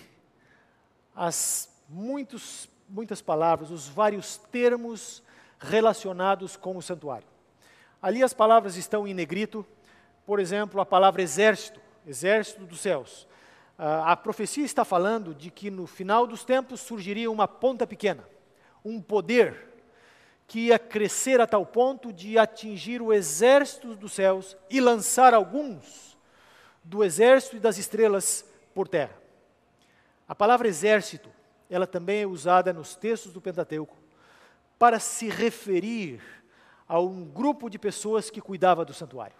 as 1.15 1.69
muitos 1.87 2.69
muitas 2.89 3.21
palavras, 3.21 3.69
os 3.69 3.87
vários 3.87 4.37
termos 4.51 5.21
relacionados 5.59 6.57
com 6.57 6.75
o 6.75 6.81
santuário. 6.81 7.27
Ali 8.01 8.23
as 8.23 8.33
palavras 8.33 8.75
estão 8.75 9.07
em 9.07 9.13
negrito, 9.13 9.65
por 10.25 10.39
exemplo, 10.39 10.81
a 10.81 10.85
palavra 10.85 11.21
exército, 11.21 11.79
exército 12.05 12.65
dos 12.65 12.79
céus. 12.79 13.27
a 13.77 14.15
profecia 14.17 14.65
está 14.65 14.83
falando 14.83 15.33
de 15.33 15.49
que 15.49 15.71
no 15.71 15.87
final 15.87 16.27
dos 16.27 16.43
tempos 16.43 16.81
surgiria 16.81 17.31
uma 17.31 17.47
ponta 17.47 17.87
pequena, 17.87 18.27
um 18.83 19.01
poder 19.01 19.67
que 20.47 20.67
ia 20.67 20.79
crescer 20.79 21.39
a 21.39 21.47
tal 21.47 21.65
ponto 21.65 22.11
de 22.11 22.37
atingir 22.37 23.01
o 23.01 23.13
exército 23.13 23.95
dos 23.95 24.13
céus 24.13 24.57
e 24.69 24.81
lançar 24.81 25.33
alguns 25.33 26.17
do 26.83 27.03
exército 27.03 27.55
e 27.55 27.59
das 27.59 27.77
estrelas 27.77 28.48
por 28.73 28.87
terra. 28.87 29.15
A 30.27 30.35
palavra 30.35 30.67
exército 30.67 31.29
ela 31.69 31.85
também 31.85 32.23
é 32.23 32.27
usada 32.27 32.73
nos 32.73 32.95
textos 32.95 33.31
do 33.31 33.39
Pentateuco 33.39 33.95
para 34.77 34.99
se 34.99 35.29
referir 35.29 36.21
a 36.87 36.99
um 36.99 37.23
grupo 37.23 37.69
de 37.69 37.77
pessoas 37.77 38.29
que 38.29 38.41
cuidava 38.41 38.83
do 38.83 38.93
santuário. 38.93 39.35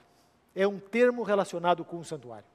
É 0.55 0.67
um 0.67 0.79
termo 0.79 1.23
relacionado 1.23 1.83
com 1.83 1.97
o 1.97 2.05
santuário. 2.05 2.45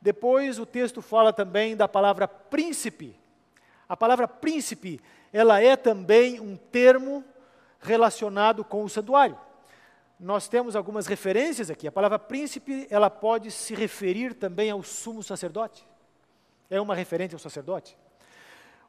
Depois 0.00 0.58
o 0.58 0.64
texto 0.64 1.02
fala 1.02 1.32
também 1.32 1.76
da 1.76 1.86
palavra 1.86 2.26
príncipe. 2.26 3.18
A 3.88 3.96
palavra 3.96 4.26
príncipe, 4.26 5.00
ela 5.32 5.60
é 5.60 5.76
também 5.76 6.40
um 6.40 6.56
termo 6.56 7.24
relacionado 7.80 8.64
com 8.64 8.82
o 8.82 8.88
santuário. 8.88 9.38
Nós 10.18 10.48
temos 10.48 10.74
algumas 10.74 11.06
referências 11.06 11.70
aqui. 11.70 11.86
A 11.86 11.92
palavra 11.92 12.18
príncipe, 12.18 12.86
ela 12.90 13.10
pode 13.10 13.50
se 13.50 13.74
referir 13.74 14.34
também 14.34 14.70
ao 14.70 14.82
sumo 14.82 15.22
sacerdote. 15.22 15.86
É 16.70 16.80
uma 16.80 16.94
referência 16.94 17.36
ao 17.36 17.40
sacerdote. 17.40 17.96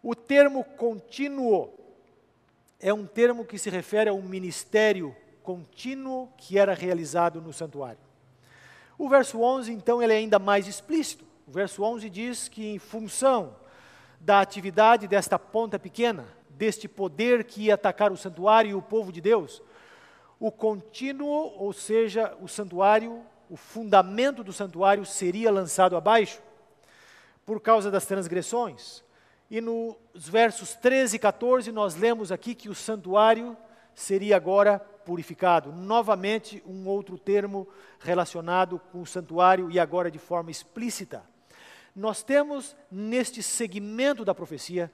O 0.02 0.16
termo 0.16 0.64
contínuo 0.64 1.74
é 2.80 2.94
um 2.94 3.06
termo 3.06 3.44
que 3.44 3.58
se 3.58 3.70
refere 3.70 4.10
a 4.10 4.14
um 4.14 4.22
ministério 4.22 5.16
contínuo 5.44 6.30
que 6.38 6.58
era 6.58 6.74
realizado 6.74 7.42
no 7.42 7.52
santuário. 7.52 8.00
O 8.98 9.10
verso 9.10 9.42
11, 9.42 9.72
então, 9.72 10.02
ele 10.02 10.14
é 10.14 10.18
ainda 10.18 10.40
mais 10.40 10.68
explícito. 10.68 11.26
O 11.48 11.52
verso 11.52 11.84
11 11.84 12.10
diz 12.10 12.48
que, 12.48 12.66
em 12.68 12.80
função 12.80 13.56
da 14.20 14.42
atividade 14.42 15.08
desta 15.08 15.38
ponta 15.38 15.78
pequena, 15.78 16.26
deste 16.50 16.88
poder 16.88 17.44
que 17.44 17.64
ia 17.64 17.76
atacar 17.76 18.12
o 18.12 18.18
santuário 18.18 18.72
e 18.72 18.74
o 18.74 18.82
povo 18.82 19.12
de 19.12 19.22
Deus, 19.22 19.62
o 20.40 20.52
contínuo, 20.52 21.54
ou 21.58 21.74
seja, 21.74 22.36
o 22.42 22.48
santuário, 22.48 23.24
o 23.50 23.58
fundamento 23.58 24.44
do 24.44 24.54
santuário 24.54 25.06
seria 25.06 25.52
lançado 25.52 25.96
abaixo 25.96 26.42
por 27.46 27.62
causa 27.62 27.90
das 27.90 28.06
transgressões, 28.06 29.04
e 29.50 29.62
nos 29.62 29.96
versos 30.16 30.76
13 30.76 31.16
e 31.16 31.20
14, 31.20 31.72
nós 31.72 31.96
lemos 31.96 32.32
aqui 32.34 32.54
que 32.54 32.68
o 32.68 32.76
santuário 32.76 33.56
seria 33.96 34.36
agora 34.36 34.78
purificado. 34.78 35.72
Novamente, 35.72 36.62
um 36.68 36.86
outro 36.86 37.18
termo 37.18 37.66
relacionado 38.00 38.80
com 38.92 39.02
o 39.02 39.06
santuário 39.06 39.72
e 39.72 39.80
agora 39.80 40.12
de 40.12 40.20
forma 40.20 40.52
explícita. 40.52 41.24
Nós 41.96 42.22
temos 42.22 42.76
neste 42.92 43.42
segmento 43.42 44.26
da 44.26 44.36
profecia 44.36 44.92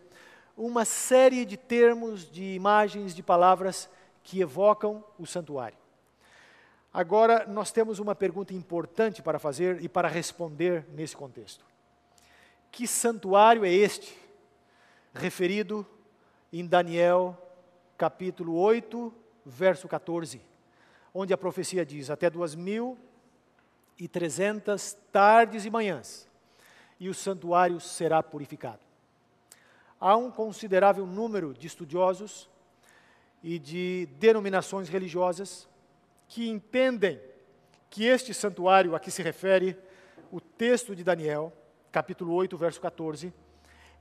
uma 0.56 0.86
série 0.86 1.46
de 1.46 1.58
termos, 1.58 2.32
de 2.32 2.54
imagens, 2.54 3.16
de 3.16 3.24
palavras 3.24 3.90
que 4.24 4.40
evocam 4.40 5.04
o 5.20 5.26
santuário. 5.26 5.78
Agora, 6.94 7.46
nós 7.48 7.72
temos 7.72 8.00
uma 8.00 8.16
pergunta 8.16 8.54
importante 8.54 9.22
para 9.22 9.40
fazer 9.40 9.84
e 9.84 9.90
para 9.90 10.08
responder 10.08 10.86
nesse 10.90 11.18
contexto: 11.18 11.66
Que 12.72 12.88
santuário 12.88 13.66
é 13.66 13.72
este 13.72 14.18
referido 15.14 15.86
em 16.52 16.66
Daniel 16.66 17.38
capítulo 17.98 18.56
8, 18.56 19.14
verso 19.46 19.88
14, 19.88 20.42
onde 21.14 21.34
a 21.34 21.38
profecia 21.38 21.86
diz: 21.86 22.10
Até 22.10 22.30
duas 22.30 22.56
mil 22.56 22.98
e 23.98 24.08
trezentas 24.08 24.98
tardes 25.12 25.66
e 25.66 25.70
manhãs, 25.70 26.28
e 27.00 27.10
o 27.10 27.14
santuário 27.14 27.80
será 27.80 28.22
purificado. 28.22 28.82
Há 30.00 30.16
um 30.16 30.30
considerável 30.30 31.08
número 31.08 31.54
de 31.54 31.66
estudiosos 31.66 32.50
e 33.44 33.60
de 33.60 34.08
denominações 34.18 34.88
religiosas 34.88 35.68
que 36.28 36.50
entendem 36.50 37.20
que 37.90 38.06
este 38.06 38.34
santuário 38.34 38.96
a 38.96 39.00
que 39.00 39.12
se 39.12 39.22
refere 39.22 39.78
o 40.32 40.40
texto 40.40 40.96
de 40.96 41.04
Daniel, 41.04 41.54
capítulo 41.92 42.34
8, 42.34 42.58
verso 42.58 42.82
14, 42.82 43.34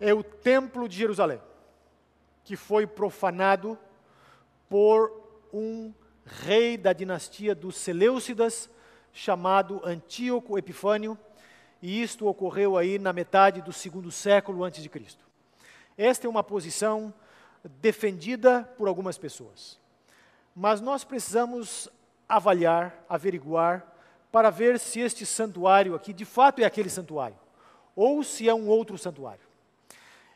é 0.01 0.15
o 0.15 0.23
Templo 0.23 0.89
de 0.89 0.97
Jerusalém, 0.97 1.41
que 2.45 2.57
foi 2.57 2.87
profanado 2.87 3.77
por 4.69 5.13
um 5.53 5.93
rei 6.25 6.79
da 6.79 6.93
dinastia 6.93 7.55
dos 7.55 7.77
Seleucidas, 7.77 8.71
chamado 9.13 9.83
Antíoco 9.85 10.57
Epifânio, 10.57 11.19
e 11.83 12.01
isto 12.01 12.27
ocorreu 12.27 12.79
aí 12.79 12.99
na 12.99 13.13
metade 13.13 13.61
do 13.61 13.73
segundo 13.73 14.11
século 14.11 14.65
antes 14.65 14.83
de 14.83 14.89
Cristo. 14.89 15.27
Esta 15.99 16.27
é 16.27 16.31
uma 16.31 16.43
posição 16.43 17.13
defendida 17.65 18.65
por 18.77 18.89
algumas 18.89 19.17
pessoas. 19.19 19.79
Mas 20.55 20.81
nós 20.81 21.05
precisamos 21.05 21.89
avaliar, 22.29 23.05
averiguar, 23.09 23.87
para 24.31 24.51
ver 24.51 24.79
se 24.79 25.01
este 25.01 25.27
santuário 25.27 25.95
aqui 25.95 26.13
de 26.13 26.25
fato 26.25 26.61
é 26.61 26.65
aquele 26.65 26.89
santuário, 26.89 27.39
ou 27.95 28.23
se 28.23 28.49
é 28.49 28.55
um 28.55 28.67
outro 28.69 28.97
santuário. 28.97 29.45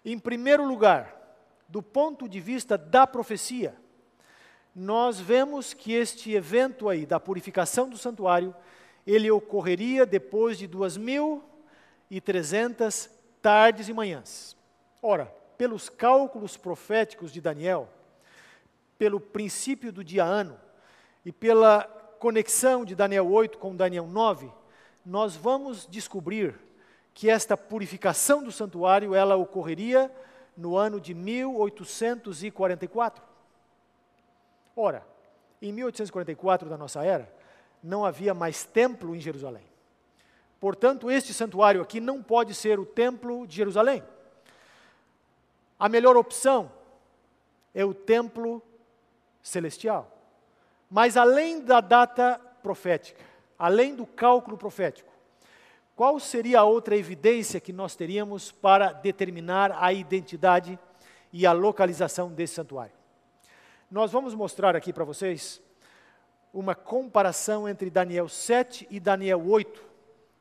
Em 0.05 0.19
primeiro 0.19 0.67
lugar, 0.67 1.15
do 1.69 1.83
ponto 1.83 2.29
de 2.29 2.39
vista 2.39 2.77
da 2.77 3.07
profecia, 3.07 3.75
nós 4.75 5.19
vemos 5.19 5.73
que 5.73 5.93
este 5.93 6.33
evento 6.35 6.89
aí 6.89 7.07
da 7.07 7.19
purificação 7.19 7.89
do 7.89 7.97
santuário, 7.97 8.55
ele 9.07 9.31
ocorreria 9.31 10.05
depois 10.05 10.59
de 10.59 10.67
duas 10.67 10.97
mil 10.99 11.43
e 12.11 12.21
trezentas 12.21 13.11
tardes 13.41 13.89
e 13.89 13.95
manhãs. 13.95 14.55
Ora, 15.03 15.35
pelos 15.57 15.89
cálculos 15.89 16.57
proféticos 16.57 17.33
de 17.33 17.41
Daniel, 17.41 17.89
pelo 18.99 19.21
princípio 19.21 19.93
do 19.93 20.05
dia 20.05 20.25
ano 20.25 20.59
e 21.25 21.33
pela 21.33 21.85
conexão 22.19 22.85
de 22.85 22.95
Daniel 22.95 23.31
8 23.31 23.59
com 23.59 23.77
Daniel 23.77 24.07
9, 24.07 24.51
nós 25.05 25.37
vamos 25.37 25.87
descobrir 25.87 26.59
que 27.15 27.31
esta 27.31 27.57
purificação 27.57 28.43
do 28.43 28.53
santuário 28.53 29.15
ela 29.15 29.37
ocorreria 29.37 30.11
no 30.57 30.77
ano 30.77 31.01
de 31.01 31.15
1844. 31.15 33.25
Ora, 34.75 35.07
em 35.63 35.73
1844 35.73 36.69
da 36.69 36.77
nossa 36.77 37.05
era, 37.05 37.33
não 37.83 38.05
havia 38.05 38.35
mais 38.35 38.65
templo 38.65 39.15
em 39.15 39.21
Jerusalém. 39.21 39.65
Portanto, 40.61 41.11
este 41.11 41.33
santuário 41.33 41.81
aqui 41.81 42.01
não 42.01 42.23
pode 42.23 42.55
ser 42.55 42.79
o 42.79 42.87
templo 42.87 43.47
de 43.47 43.57
Jerusalém. 43.57 44.03
A 45.79 45.89
melhor 45.89 46.17
opção 46.17 46.73
é 47.75 47.85
o 47.85 47.93
templo 47.93 48.63
celestial. 49.43 50.11
Mas 50.91 51.17
além 51.17 51.61
da 51.61 51.81
data 51.81 52.41
profética, 52.63 53.23
além 53.59 53.95
do 53.95 54.07
cálculo 54.07 54.57
profético, 54.57 55.13
qual 55.95 56.19
seria 56.19 56.61
a 56.61 56.65
outra 56.65 56.97
evidência 56.97 57.61
que 57.61 57.73
nós 57.73 57.95
teríamos 57.95 58.53
para 58.53 58.93
determinar 58.93 59.77
a 59.83 59.93
identidade 59.93 60.79
e 61.33 61.47
a 61.47 61.53
localização 61.53 62.31
desse 62.31 62.55
santuário? 62.55 62.95
Nós 63.91 64.11
vamos 64.13 64.35
mostrar 64.35 64.75
aqui 64.75 64.93
para 64.93 65.05
vocês 65.05 65.63
uma 66.53 66.75
comparação 66.75 67.69
entre 67.69 67.91
Daniel 67.91 68.29
7 68.29 68.87
e 68.91 68.99
Daniel 68.99 69.47
8, 69.47 69.85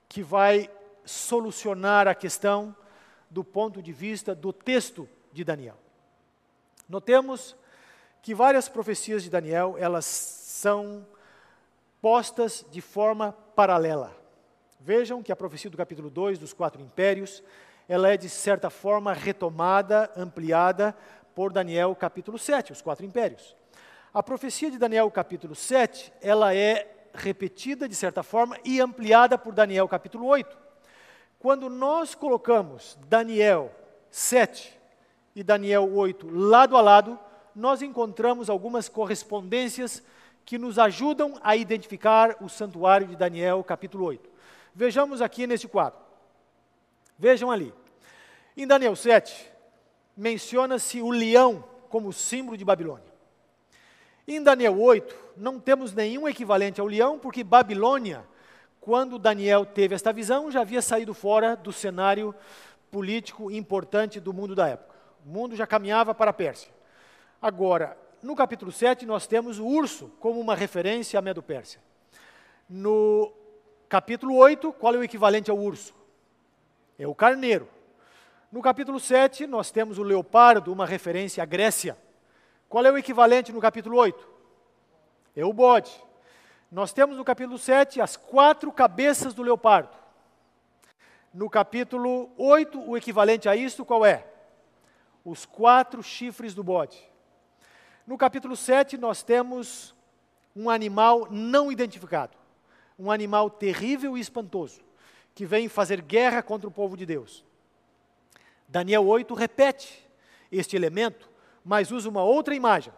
que 0.07 0.23
vai 0.23 0.69
solucionar 1.03 2.07
a 2.07 2.15
questão 2.15 2.75
do 3.29 3.43
ponto 3.43 3.81
de 3.81 3.91
vista 3.91 4.33
do 4.33 4.53
texto 4.53 5.07
de 5.35 5.43
Daniel. 5.43 5.75
Notemos 6.87 7.55
que 8.21 8.33
várias 8.33 8.69
profecias 8.69 9.21
de 9.21 9.29
Daniel, 9.29 9.75
elas 9.77 10.05
são 10.05 11.05
postas 12.01 12.65
de 12.71 12.81
forma 12.81 13.33
paralela. 13.55 14.15
Vejam 14.79 15.21
que 15.21 15.31
a 15.31 15.35
profecia 15.35 15.69
do 15.69 15.77
capítulo 15.77 16.09
2 16.09 16.39
dos 16.39 16.53
quatro 16.53 16.81
impérios, 16.81 17.43
ela 17.87 18.09
é 18.09 18.17
de 18.17 18.29
certa 18.29 18.69
forma 18.69 19.13
retomada, 19.13 20.11
ampliada 20.15 20.95
por 21.35 21.51
Daniel 21.51 21.95
capítulo 21.95 22.39
7, 22.39 22.71
os 22.71 22.81
quatro 22.81 23.05
impérios. 23.05 23.55
A 24.13 24.23
profecia 24.23 24.71
de 24.71 24.77
Daniel 24.77 25.11
capítulo 25.11 25.53
7, 25.53 26.13
ela 26.21 26.55
é 26.55 27.09
repetida 27.13 27.87
de 27.87 27.95
certa 27.95 28.23
forma 28.23 28.57
e 28.63 28.79
ampliada 28.79 29.37
por 29.37 29.53
Daniel 29.53 29.87
capítulo 29.87 30.25
8. 30.27 30.57
Quando 31.37 31.69
nós 31.69 32.15
colocamos 32.15 32.97
Daniel 33.07 33.71
7 34.09 34.74
e 35.35 35.43
Daniel 35.43 35.93
8 35.93 36.29
lado 36.29 36.77
a 36.77 36.81
lado, 36.81 37.19
nós 37.53 37.81
encontramos 37.81 38.49
algumas 38.49 38.87
correspondências 38.87 40.01
que 40.45 40.57
nos 40.57 40.79
ajudam 40.79 41.37
a 41.43 41.55
identificar 41.55 42.37
o 42.39 42.47
santuário 42.47 43.07
de 43.07 43.15
Daniel 43.15 43.63
capítulo 43.63 44.05
8. 44.05 44.29
Vejamos 44.73 45.21
aqui 45.21 45.45
nesse 45.45 45.67
quadro. 45.67 45.99
Vejam 47.19 47.51
ali. 47.51 47.73
Em 48.55 48.65
Daniel 48.65 48.95
7, 48.95 49.51
menciona-se 50.15 51.01
o 51.01 51.09
leão 51.09 51.63
como 51.89 52.13
símbolo 52.13 52.57
de 52.57 52.63
Babilônia. 52.63 53.13
Em 54.27 54.41
Daniel 54.41 54.79
8, 54.79 55.15
não 55.35 55.59
temos 55.59 55.93
nenhum 55.93 56.27
equivalente 56.27 56.79
ao 56.79 56.87
leão, 56.87 57.19
porque 57.19 57.43
Babilônia, 57.43 58.25
quando 58.79 59.19
Daniel 59.19 59.65
teve 59.65 59.95
esta 59.95 60.13
visão, 60.13 60.49
já 60.49 60.61
havia 60.61 60.81
saído 60.81 61.13
fora 61.13 61.55
do 61.55 61.73
cenário 61.73 62.33
político 62.89 63.51
importante 63.51 64.19
do 64.19 64.33
mundo 64.33 64.55
da 64.55 64.69
época. 64.69 64.95
O 65.25 65.29
mundo 65.29 65.55
já 65.55 65.65
caminhava 65.65 66.13
para 66.13 66.29
a 66.29 66.33
Pérsia. 66.33 66.71
Agora, 67.41 67.97
no 68.21 68.35
capítulo 68.35 68.71
7, 68.71 69.07
nós 69.07 69.25
temos 69.25 69.57
o 69.57 69.65
urso 69.65 70.11
como 70.19 70.39
uma 70.39 70.53
referência 70.53 71.17
à 71.17 71.21
Medo-Pérsia. 71.21 71.81
No 72.69 73.33
capítulo 73.89 74.35
8, 74.35 74.71
qual 74.73 74.93
é 74.93 74.97
o 74.99 75.03
equivalente 75.03 75.49
ao 75.49 75.57
urso? 75.57 75.95
É 76.99 77.07
o 77.07 77.15
carneiro. 77.15 77.67
No 78.51 78.61
capítulo 78.61 78.99
7, 78.99 79.47
nós 79.47 79.71
temos 79.71 79.97
o 79.97 80.03
leopardo, 80.03 80.71
uma 80.71 80.85
referência 80.85 81.41
à 81.41 81.45
Grécia. 81.45 81.97
Qual 82.69 82.85
é 82.85 82.91
o 82.91 82.97
equivalente 82.97 83.51
no 83.51 83.59
capítulo 83.59 83.97
8? 83.97 84.29
É 85.35 85.43
o 85.43 85.51
bode. 85.51 85.91
Nós 86.71 86.93
temos 86.93 87.17
no 87.17 87.25
capítulo 87.25 87.57
7 87.57 87.99
as 87.99 88.15
quatro 88.15 88.71
cabeças 88.71 89.33
do 89.33 89.41
leopardo. 89.41 89.97
No 91.33 91.49
capítulo 91.49 92.29
8, 92.37 92.79
o 92.79 92.95
equivalente 92.95 93.49
a 93.49 93.55
isto 93.55 93.83
qual 93.83 94.05
é? 94.05 94.34
Os 95.25 95.43
quatro 95.43 96.03
chifres 96.03 96.53
do 96.53 96.63
bode. 96.63 97.03
No 98.05 98.15
capítulo 98.15 98.55
7, 98.55 98.95
nós 98.95 99.23
temos 99.23 99.95
um 100.55 100.69
animal 100.69 101.27
não 101.31 101.71
identificado, 101.71 102.37
um 102.97 103.11
animal 103.11 103.49
terrível 103.49 104.15
e 104.15 104.21
espantoso, 104.21 104.79
que 105.33 105.45
vem 105.45 105.67
fazer 105.67 106.01
guerra 106.01 106.43
contra 106.43 106.67
o 106.67 106.71
povo 106.71 106.95
de 106.95 107.05
Deus. 107.05 107.43
Daniel 108.67 109.05
8 109.07 109.33
repete 109.33 110.07
este 110.51 110.75
elemento, 110.75 111.29
mas 111.63 111.91
usa 111.91 112.07
uma 112.07 112.23
outra 112.23 112.53
imagem. 112.53 112.93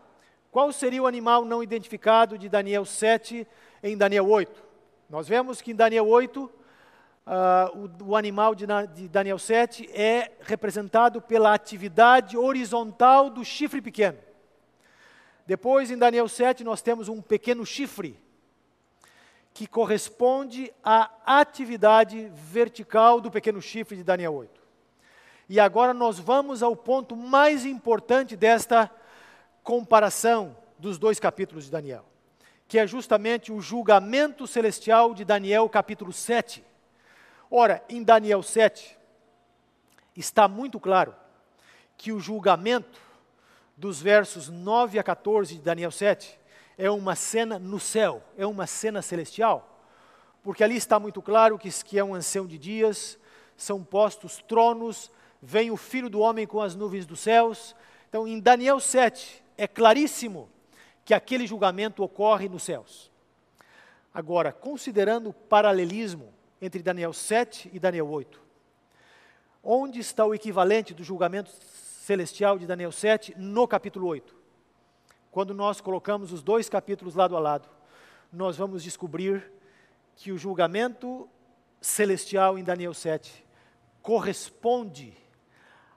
Qual 0.51 0.71
seria 0.73 1.01
o 1.01 1.07
animal 1.07 1.45
não 1.45 1.63
identificado 1.63 2.37
de 2.37 2.49
Daniel 2.49 2.83
7 2.83 3.47
em 3.81 3.97
Daniel 3.97 4.29
8? 4.29 4.63
Nós 5.09 5.27
vemos 5.27 5.61
que 5.61 5.71
em 5.71 5.75
Daniel 5.75 6.07
8, 6.07 6.51
uh, 7.27 7.89
o, 8.03 8.11
o, 8.11 8.15
animal 8.15 8.55
de, 8.55 8.65
de 8.95 9.09
Daniel 9.09 9.37
7 9.37 9.89
é 9.91 10.31
representado 10.41 11.21
pela 11.21 11.53
atividade 11.53 12.37
horizontal 12.37 13.29
do 13.29 13.43
chifre 13.43 13.81
pequeno. 13.81 14.17
Depois, 15.45 15.91
em 15.91 15.97
Daniel 15.97 16.27
7, 16.27 16.63
nós 16.63 16.81
temos 16.81 17.09
um 17.09 17.21
pequeno 17.21 17.65
chifre, 17.65 18.19
que 19.53 19.67
corresponde 19.67 20.71
à 20.83 21.09
atividade 21.25 22.31
vertical 22.33 23.19
do 23.19 23.31
pequeno 23.31 23.61
chifre 23.61 23.97
de 23.97 24.03
Daniel 24.03 24.33
8. 24.33 24.61
E 25.49 25.59
agora 25.59 25.93
nós 25.93 26.19
vamos 26.19 26.61
ao 26.61 26.75
ponto 26.75 27.15
mais 27.15 27.65
importante 27.65 28.35
desta 28.35 28.91
comparação 29.63 30.55
dos 30.77 30.97
dois 30.97 31.19
capítulos 31.19 31.65
de 31.65 31.71
Daniel, 31.71 32.05
que 32.67 32.77
é 32.77 32.85
justamente 32.85 33.51
o 33.51 33.61
julgamento 33.61 34.45
celestial 34.45 35.13
de 35.13 35.25
Daniel, 35.25 35.67
capítulo 35.69 36.11
7. 36.13 36.63
Ora, 37.49 37.83
em 37.89 38.03
Daniel 38.03 38.43
7, 38.43 38.97
está 40.15 40.47
muito 40.47 40.79
claro 40.79 41.15
que 41.97 42.11
o 42.11 42.19
julgamento 42.19 42.99
dos 43.75 44.01
versos 44.01 44.49
9 44.49 44.99
a 44.99 45.03
14 45.03 45.55
de 45.55 45.61
Daniel 45.61 45.91
7 45.91 46.39
é 46.77 46.89
uma 46.89 47.15
cena 47.15 47.57
no 47.57 47.79
céu, 47.79 48.23
é 48.37 48.45
uma 48.45 48.67
cena 48.67 49.01
celestial, 49.01 49.81
porque 50.43 50.63
ali 50.63 50.75
está 50.75 50.99
muito 50.99 51.21
claro 51.21 51.57
que, 51.57 51.69
que 51.83 51.97
é 51.97 52.03
um 52.03 52.13
ancião 52.13 52.45
de 52.45 52.57
dias, 52.57 53.17
são 53.55 53.83
postos 53.83 54.43
tronos 54.47 55.11
vem 55.41 55.71
o 55.71 55.77
filho 55.77 56.09
do 56.09 56.19
homem 56.19 56.47
com 56.47 56.61
as 56.61 56.75
nuvens 56.75 57.05
dos 57.05 57.19
céus. 57.19 57.75
Então, 58.09 58.27
em 58.27 58.39
Daniel 58.39 58.79
7, 58.79 59.43
é 59.57 59.67
claríssimo 59.67 60.49
que 61.05 61.13
aquele 61.13 61.47
julgamento 61.47 62.03
ocorre 62.03 62.49
nos 62.49 62.63
céus. 62.63 63.11
Agora, 64.13 64.51
considerando 64.51 65.29
o 65.29 65.33
paralelismo 65.33 66.33
entre 66.61 66.81
Daniel 66.81 67.13
7 67.13 67.69
e 67.73 67.79
Daniel 67.79 68.09
8, 68.09 68.41
onde 69.63 69.99
está 69.99 70.25
o 70.25 70.33
equivalente 70.33 70.93
do 70.93 71.03
julgamento 71.03 71.51
celestial 71.51 72.57
de 72.57 72.65
Daniel 72.65 72.91
7 72.91 73.35
no 73.37 73.67
capítulo 73.67 74.07
8? 74.07 74.35
Quando 75.31 75.53
nós 75.53 75.79
colocamos 75.81 76.31
os 76.31 76.41
dois 76.41 76.67
capítulos 76.69 77.15
lado 77.15 77.35
a 77.35 77.39
lado, 77.39 77.69
nós 78.31 78.57
vamos 78.57 78.83
descobrir 78.83 79.51
que 80.15 80.31
o 80.31 80.37
julgamento 80.37 81.29
celestial 81.79 82.57
em 82.57 82.63
Daniel 82.63 82.93
7 82.93 83.45
corresponde 84.01 85.13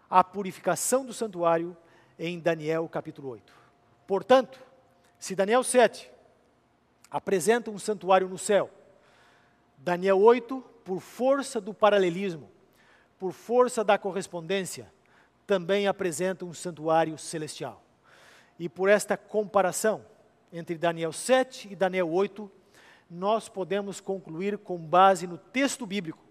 a 0.09 0.23
purificação 0.23 1.07
do 1.07 1.15
santuário 1.15 1.77
em 2.19 2.39
Daniel 2.39 2.89
capítulo 2.89 3.31
8. 3.31 3.53
Portanto, 4.07 4.61
se 5.19 5.35
Daniel 5.35 5.63
7 5.63 6.11
apresenta 7.11 7.71
um 7.71 7.79
santuário 7.79 8.29
no 8.29 8.37
céu, 8.37 8.71
Daniel 9.83 10.21
8, 10.21 10.61
por 10.85 11.01
força 11.01 11.59
do 11.59 11.73
paralelismo, 11.73 12.51
por 13.19 13.33
força 13.33 13.83
da 13.83 13.97
correspondência, 13.97 14.93
também 15.47 15.87
apresenta 15.87 16.45
um 16.45 16.53
santuário 16.53 17.17
celestial. 17.17 17.83
E 18.59 18.69
por 18.69 18.91
esta 18.91 19.17
comparação 19.17 20.05
entre 20.53 20.77
Daniel 20.77 21.13
7 21.13 21.69
e 21.73 21.75
Daniel 21.75 22.13
8, 22.13 22.51
nós 23.11 23.49
podemos 23.49 24.01
concluir 24.01 24.59
com 24.59 24.77
base 24.77 25.27
no 25.27 25.39
texto 25.39 25.87
bíblico 25.87 26.23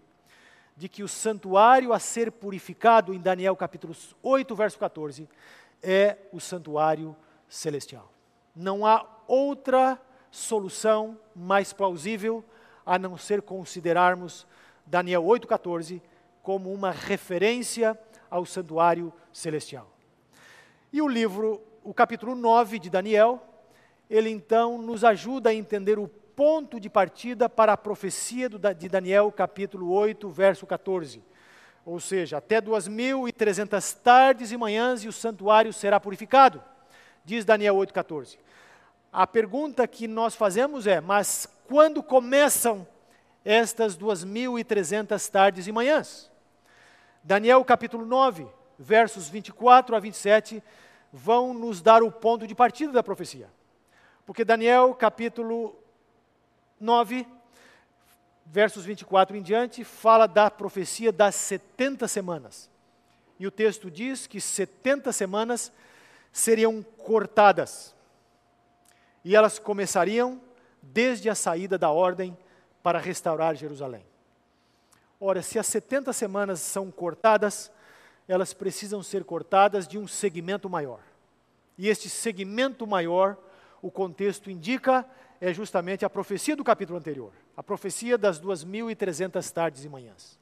de 0.76 0.88
que 0.88 1.02
o 1.02 1.08
santuário 1.08 1.92
a 1.92 1.98
ser 1.98 2.30
purificado 2.30 3.12
em 3.12 3.18
Daniel 3.18 3.56
capítulo 3.56 3.94
8, 4.22 4.54
verso 4.54 4.78
14, 4.78 5.28
é 5.82 6.16
o 6.32 6.38
santuário 6.38 7.16
celestial. 7.48 8.12
Não 8.54 8.86
há 8.86 9.04
outra 9.26 10.00
solução 10.30 11.18
mais 11.34 11.72
plausível 11.72 12.44
a 12.90 12.98
não 12.98 13.16
ser 13.16 13.40
considerarmos 13.40 14.44
Daniel 14.84 15.22
8,14 15.22 16.02
como 16.42 16.72
uma 16.72 16.90
referência 16.90 17.96
ao 18.28 18.44
santuário 18.44 19.12
celestial. 19.32 19.88
E 20.92 21.00
o 21.00 21.06
livro, 21.06 21.62
o 21.84 21.94
capítulo 21.94 22.34
9 22.34 22.80
de 22.80 22.90
Daniel, 22.90 23.40
ele 24.10 24.28
então 24.28 24.82
nos 24.82 25.04
ajuda 25.04 25.50
a 25.50 25.54
entender 25.54 26.00
o 26.00 26.08
ponto 26.08 26.80
de 26.80 26.90
partida 26.90 27.48
para 27.48 27.74
a 27.74 27.76
profecia 27.76 28.48
de 28.48 28.88
Daniel, 28.88 29.30
capítulo 29.30 29.92
8, 29.92 30.28
verso 30.28 30.66
14. 30.66 31.22
ou 31.86 32.00
seja, 32.00 32.38
até 32.38 32.60
2.300 32.60 33.98
tardes 34.02 34.50
e 34.50 34.56
manhãs 34.56 35.04
e 35.04 35.08
o 35.08 35.12
santuário 35.12 35.72
será 35.72 36.00
purificado, 36.00 36.60
diz 37.24 37.44
Daniel 37.44 37.76
8,14. 37.76 38.36
A 39.12 39.28
pergunta 39.28 39.86
que 39.86 40.08
nós 40.08 40.34
fazemos 40.34 40.88
é: 40.88 41.00
mas 41.00 41.48
quando 41.70 42.02
começam 42.02 42.84
estas 43.44 43.96
2.300 43.96 45.30
tardes 45.30 45.68
e 45.68 45.72
manhãs? 45.72 46.28
Daniel 47.22 47.64
capítulo 47.64 48.04
9, 48.04 48.44
versos 48.76 49.28
24 49.28 49.94
a 49.94 50.00
27, 50.00 50.60
vão 51.12 51.54
nos 51.54 51.80
dar 51.80 52.02
o 52.02 52.10
ponto 52.10 52.44
de 52.44 52.56
partida 52.56 52.92
da 52.92 53.04
profecia. 53.04 53.48
Porque 54.26 54.44
Daniel 54.44 54.96
capítulo 54.96 55.76
9, 56.80 57.24
versos 58.44 58.84
24 58.84 59.36
em 59.36 59.40
diante, 59.42 59.84
fala 59.84 60.26
da 60.26 60.50
profecia 60.50 61.12
das 61.12 61.36
70 61.36 62.08
semanas. 62.08 62.68
E 63.38 63.46
o 63.46 63.50
texto 63.52 63.88
diz 63.88 64.26
que 64.26 64.40
70 64.40 65.12
semanas 65.12 65.72
seriam 66.32 66.82
cortadas. 66.82 67.94
E 69.24 69.36
elas 69.36 69.60
começariam 69.60 70.49
desde 70.82 71.28
a 71.28 71.34
saída 71.34 71.76
da 71.76 71.90
ordem 71.90 72.36
para 72.82 72.98
restaurar 72.98 73.54
Jerusalém. 73.54 74.04
Ora, 75.20 75.42
se 75.42 75.58
as 75.58 75.66
70 75.66 76.12
semanas 76.12 76.60
são 76.60 76.90
cortadas, 76.90 77.70
elas 78.26 78.54
precisam 78.54 79.02
ser 79.02 79.24
cortadas 79.24 79.86
de 79.86 79.98
um 79.98 80.08
segmento 80.08 80.70
maior. 80.70 81.00
E 81.76 81.88
este 81.88 82.08
segmento 82.08 82.86
maior, 82.86 83.36
o 83.82 83.90
contexto 83.90 84.50
indica, 84.50 85.04
é 85.40 85.52
justamente 85.52 86.04
a 86.04 86.10
profecia 86.10 86.56
do 86.56 86.64
capítulo 86.64 86.98
anterior, 86.98 87.32
a 87.56 87.62
profecia 87.62 88.16
das 88.16 88.40
2.300 88.40 89.50
tardes 89.52 89.84
e 89.84 89.88
manhãs. 89.88 90.38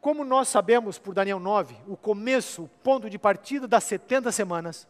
Como 0.00 0.24
nós 0.24 0.48
sabemos 0.48 0.98
por 0.98 1.12
Daniel 1.12 1.40
9, 1.40 1.76
o 1.88 1.96
começo, 1.96 2.62
o 2.62 2.68
ponto 2.82 3.10
de 3.10 3.18
partida 3.18 3.66
das 3.66 3.84
70 3.84 4.30
semanas, 4.30 4.86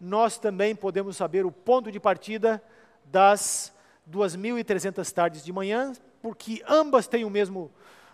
nós 0.00 0.38
também 0.38 0.74
podemos 0.74 1.16
saber 1.16 1.44
o 1.44 1.52
ponto 1.52 1.90
de 1.90 1.98
partida 1.98 2.62
das 3.04 3.73
2.300 4.10 5.12
tardes 5.12 5.44
de 5.44 5.52
manhã, 5.52 5.92
porque 6.20 6.62
ambas 6.68 7.06
têm 7.06 7.24
o 7.24 7.30
mesmo, 7.30 7.70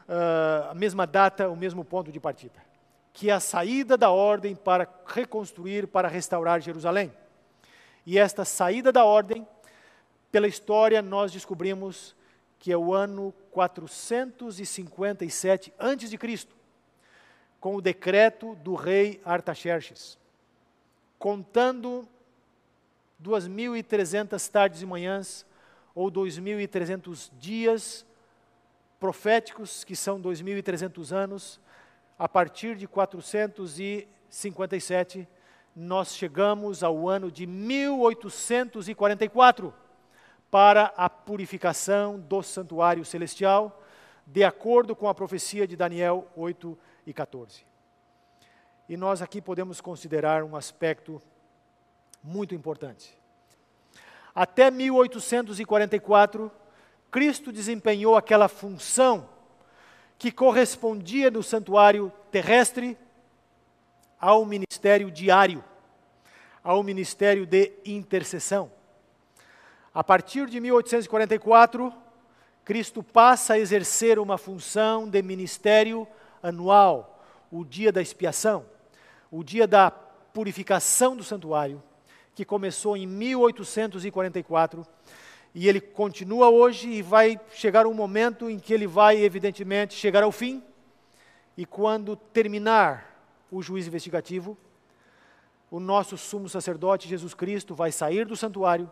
uh, 0.09 0.71
a 0.71 0.75
mesma 0.75 1.07
data, 1.07 1.49
o 1.49 1.57
mesmo 1.57 1.85
ponto 1.85 2.13
de 2.13 2.21
partida, 2.21 2.61
que 3.13 3.31
é 3.31 3.33
a 3.33 3.41
saída 3.41 3.97
da 3.97 4.11
ordem 4.11 4.55
para 4.55 4.87
reconstruir, 5.07 5.87
para 5.87 6.09
restaurar 6.09 6.61
Jerusalém. 6.61 7.11
E 8.07 8.19
esta 8.19 8.45
saída 8.45 8.91
da 8.91 9.05
ordem, 9.05 9.47
pela 10.33 10.49
história, 10.49 11.03
nós 11.03 11.33
descobrimos 11.33 12.17
que 12.59 12.71
é 12.71 12.77
o 12.77 12.93
ano 12.93 13.33
457 13.51 15.73
a.C., 15.79 16.47
com 17.59 17.77
o 17.77 17.81
decreto 17.81 18.55
do 18.57 18.75
rei 18.75 19.19
Artaxerxes, 19.25 20.19
contando 21.19 22.07
2.300 23.23 24.51
tardes 24.51 24.83
e 24.83 24.87
manhãs 24.87 25.47
ou 26.01 26.11
2.300 26.11 27.31
dias 27.39 28.05
proféticos, 28.99 29.85
que 29.85 29.95
são 29.95 30.19
2.300 30.19 31.15
anos, 31.15 31.61
a 32.19 32.27
partir 32.27 32.75
de 32.75 32.89
457, 32.89 35.29
nós 35.77 36.17
chegamos 36.17 36.83
ao 36.83 37.07
ano 37.07 37.31
de 37.31 37.47
1844 37.47 39.75
para 40.51 40.87
a 40.97 41.11
purificação 41.11 42.19
do 42.19 42.43
santuário 42.43 43.05
celestial, 43.05 43.85
de 44.27 44.43
acordo 44.43 44.97
com 44.97 45.07
a 45.07 45.15
profecia 45.15 45.69
de 45.69 45.77
Daniel 45.77 46.27
8 46.35 46.79
e 47.07 47.13
14. 47.13 47.67
E 48.89 48.97
nós 48.97 49.21
aqui 49.21 49.43
podemos 49.43 49.83
considerar 49.83 50.45
um 50.45 50.57
aspecto 50.57 51.21
muito 52.25 52.55
importante. 52.55 53.20
Até 54.35 54.71
1844, 54.71 56.51
Cristo 57.11 57.51
desempenhou 57.51 58.17
aquela 58.17 58.49
função 58.49 59.29
que 60.19 60.31
correspondia 60.31 61.31
no 61.31 61.43
santuário 61.43 62.13
terrestre 62.31 62.97
ao 64.21 64.45
ministério 64.45 65.11
diário, 65.11 65.65
ao 66.63 66.83
ministério 66.83 67.47
de 67.47 67.73
intercessão. 67.85 68.71
A 69.93 70.05
partir 70.05 70.47
de 70.47 70.61
1844, 70.61 71.93
Cristo 72.65 73.03
passa 73.03 73.55
a 73.55 73.59
exercer 73.59 74.19
uma 74.19 74.39
função 74.39 75.09
de 75.09 75.21
ministério 75.23 76.07
anual, 76.43 77.25
o 77.51 77.65
dia 77.65 77.91
da 77.91 78.01
expiação, 78.01 78.65
o 79.31 79.43
dia 79.43 79.67
da 79.67 79.91
purificação 79.91 81.17
do 81.17 81.25
santuário, 81.25 81.83
que 82.35 82.45
começou 82.45 82.97
em 82.97 83.07
1844 83.07 84.87
e 85.55 85.69
ele 85.69 85.81
continua 85.81 86.49
hoje 86.49 86.89
e 86.89 87.03
vai 87.03 87.41
chegar 87.53 87.87
um 87.87 87.95
momento 87.95 88.49
em 88.49 88.59
que 88.59 88.73
ele 88.73 88.87
vai, 88.87 89.19
evidentemente, 89.19 89.95
chegar 89.95 90.23
ao 90.23 90.31
fim. 90.31 90.63
E 91.57 91.67
quando 91.67 92.15
terminar 92.15 93.11
o 93.51 93.61
juízo 93.61 93.89
investigativo, 93.89 94.57
o 95.71 95.81
nosso 95.81 96.17
sumo 96.17 96.49
sacerdote 96.49 97.09
Jesus 97.09 97.35
Cristo 97.35 97.75
vai 97.75 97.93
sair 97.93 98.25
do 98.25 98.37
santuário 98.37 98.91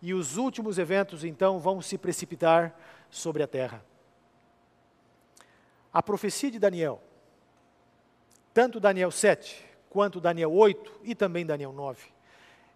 e 0.00 0.12
os 0.12 0.36
últimos 0.36 0.78
eventos 0.78 1.24
então 1.24 1.58
vão 1.58 1.80
se 1.80 1.96
precipitar 1.96 2.78
sobre 3.10 3.42
a 3.42 3.46
terra. 3.46 3.84
A 5.92 6.02
profecia 6.02 6.50
de 6.50 6.58
Daniel, 6.58 7.02
tanto 8.52 8.80
Daniel 8.80 9.10
7 9.10 9.64
quanto 9.88 10.20
Daniel 10.20 10.52
8 10.52 11.00
e 11.04 11.14
também 11.14 11.46
Daniel 11.46 11.72
9, 11.72 12.13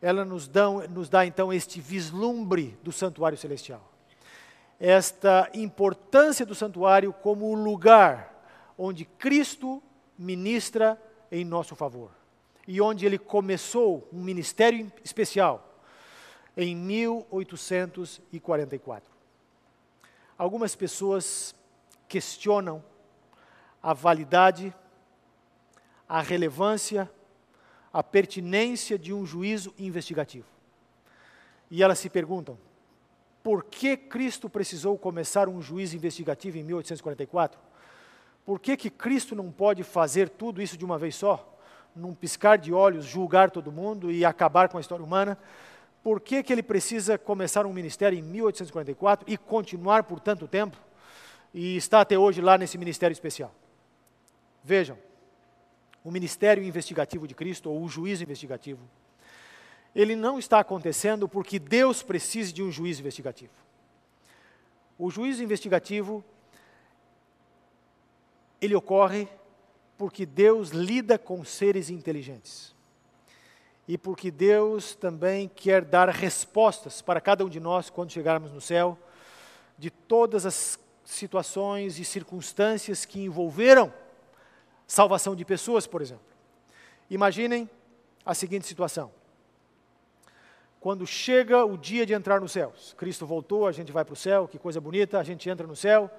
ela 0.00 0.24
nos 0.24 0.46
dá, 0.46 0.70
nos 0.88 1.08
dá 1.08 1.26
então 1.26 1.52
este 1.52 1.80
vislumbre 1.80 2.78
do 2.82 2.92
santuário 2.92 3.36
celestial. 3.36 3.82
Esta 4.78 5.50
importância 5.54 6.46
do 6.46 6.54
santuário 6.54 7.12
como 7.12 7.46
o 7.46 7.54
lugar 7.54 8.38
onde 8.78 9.04
Cristo 9.04 9.82
ministra 10.16 10.96
em 11.30 11.44
nosso 11.44 11.74
favor. 11.74 12.12
E 12.66 12.80
onde 12.80 13.04
ele 13.04 13.18
começou 13.18 14.08
um 14.12 14.22
ministério 14.22 14.90
especial 15.04 15.82
em 16.56 16.74
1844. 16.76 19.10
Algumas 20.36 20.76
pessoas 20.76 21.54
questionam 22.06 22.84
a 23.82 23.92
validade, 23.92 24.72
a 26.08 26.20
relevância 26.20 27.10
a 27.92 28.02
pertinência 28.02 28.98
de 28.98 29.12
um 29.12 29.24
juízo 29.24 29.74
investigativo. 29.78 30.46
E 31.70 31.82
elas 31.82 31.98
se 31.98 32.08
perguntam: 32.08 32.58
por 33.42 33.64
que 33.64 33.96
Cristo 33.96 34.48
precisou 34.48 34.98
começar 34.98 35.48
um 35.48 35.60
juízo 35.62 35.96
investigativo 35.96 36.58
em 36.58 36.62
1844? 36.62 37.58
Por 38.44 38.58
que, 38.58 38.76
que 38.76 38.90
Cristo 38.90 39.34
não 39.34 39.50
pode 39.50 39.82
fazer 39.82 40.28
tudo 40.28 40.62
isso 40.62 40.76
de 40.76 40.84
uma 40.84 40.98
vez 40.98 41.14
só? 41.14 41.56
Num 41.94 42.14
piscar 42.14 42.56
de 42.56 42.72
olhos, 42.72 43.04
julgar 43.04 43.50
todo 43.50 43.72
mundo 43.72 44.10
e 44.10 44.24
acabar 44.24 44.68
com 44.68 44.78
a 44.78 44.80
história 44.80 45.04
humana? 45.04 45.38
Por 46.02 46.20
que, 46.20 46.42
que 46.42 46.52
ele 46.52 46.62
precisa 46.62 47.18
começar 47.18 47.66
um 47.66 47.72
ministério 47.72 48.18
em 48.18 48.22
1844 48.22 49.30
e 49.30 49.36
continuar 49.36 50.04
por 50.04 50.20
tanto 50.20 50.48
tempo? 50.48 50.76
E 51.52 51.76
está 51.76 52.00
até 52.00 52.18
hoje 52.18 52.40
lá 52.40 52.56
nesse 52.56 52.78
ministério 52.78 53.12
especial. 53.12 53.52
Vejam, 54.64 54.96
o 56.08 56.10
ministério 56.10 56.64
investigativo 56.64 57.28
de 57.28 57.34
Cristo, 57.34 57.70
ou 57.70 57.82
o 57.84 57.88
juízo 57.88 58.22
investigativo, 58.22 58.80
ele 59.94 60.16
não 60.16 60.38
está 60.38 60.58
acontecendo 60.58 61.28
porque 61.28 61.58
Deus 61.58 62.02
precise 62.02 62.50
de 62.50 62.62
um 62.62 62.72
juízo 62.72 63.02
investigativo. 63.02 63.52
O 64.98 65.10
juízo 65.10 65.42
investigativo, 65.42 66.24
ele 68.58 68.74
ocorre 68.74 69.28
porque 69.98 70.24
Deus 70.24 70.70
lida 70.70 71.18
com 71.18 71.44
seres 71.44 71.90
inteligentes. 71.90 72.74
E 73.86 73.98
porque 73.98 74.30
Deus 74.30 74.94
também 74.94 75.46
quer 75.46 75.84
dar 75.84 76.08
respostas 76.08 77.02
para 77.02 77.20
cada 77.20 77.44
um 77.44 77.50
de 77.50 77.60
nós 77.60 77.90
quando 77.90 78.12
chegarmos 78.12 78.50
no 78.50 78.62
céu, 78.62 78.98
de 79.76 79.90
todas 79.90 80.46
as 80.46 80.78
situações 81.04 81.98
e 81.98 82.04
circunstâncias 82.04 83.04
que 83.04 83.20
envolveram 83.20 83.92
salvação 84.88 85.36
de 85.36 85.44
pessoas, 85.44 85.86
por 85.86 86.00
exemplo. 86.00 86.24
Imaginem 87.10 87.68
a 88.24 88.34
seguinte 88.34 88.66
situação. 88.66 89.12
Quando 90.80 91.06
chega 91.06 91.64
o 91.64 91.76
dia 91.76 92.06
de 92.06 92.14
entrar 92.14 92.40
nos 92.40 92.52
céus, 92.52 92.94
Cristo 92.96 93.26
voltou, 93.26 93.66
a 93.66 93.72
gente 93.72 93.92
vai 93.92 94.04
para 94.04 94.14
o 94.14 94.16
céu, 94.16 94.48
que 94.48 94.58
coisa 94.58 94.80
bonita, 94.80 95.18
a 95.18 95.22
gente 95.22 95.48
entra 95.48 95.66
no 95.66 95.76
céu 95.76 96.10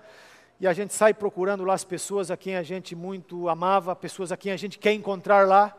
e 0.60 0.67
a 0.67 0.73
gente 0.73 0.93
sai 0.93 1.13
procurando 1.13 1.63
lá 1.63 1.73
as 1.73 1.84
pessoas 1.84 2.29
a 2.29 2.38
quem 2.38 2.55
a 2.55 2.63
gente 2.63 2.95
muito 2.95 3.49
amava, 3.49 3.95
pessoas 3.95 4.32
a 4.32 4.38
quem 4.38 4.51
a 4.51 4.58
gente 4.58 4.77
quer 4.77 4.93
encontrar 4.93 5.47
lá. 5.47 5.75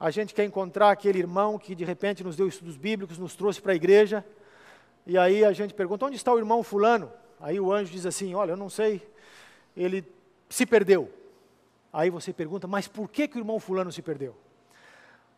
A 0.00 0.10
gente 0.10 0.34
quer 0.34 0.44
encontrar 0.44 0.90
aquele 0.90 1.18
irmão 1.18 1.58
que 1.58 1.74
de 1.74 1.84
repente 1.84 2.24
nos 2.24 2.36
deu 2.36 2.48
estudos 2.48 2.76
bíblicos, 2.76 3.18
nos 3.18 3.36
trouxe 3.36 3.60
para 3.60 3.72
a 3.72 3.76
igreja. 3.76 4.24
E 5.06 5.16
aí 5.16 5.44
a 5.44 5.52
gente 5.52 5.72
pergunta: 5.74 6.06
onde 6.06 6.16
está 6.16 6.32
o 6.32 6.38
irmão 6.38 6.62
Fulano? 6.62 7.12
Aí 7.38 7.60
o 7.60 7.72
anjo 7.72 7.92
diz 7.92 8.06
assim: 8.06 8.34
Olha, 8.34 8.52
eu 8.52 8.56
não 8.56 8.70
sei, 8.70 9.06
ele 9.76 10.04
se 10.48 10.64
perdeu. 10.64 11.10
Aí 11.96 12.10
você 12.10 12.30
pergunta, 12.30 12.66
mas 12.66 12.86
por 12.86 13.08
que, 13.08 13.26
que 13.26 13.38
o 13.38 13.40
irmão 13.40 13.58
fulano 13.58 13.90
se 13.90 14.02
perdeu? 14.02 14.36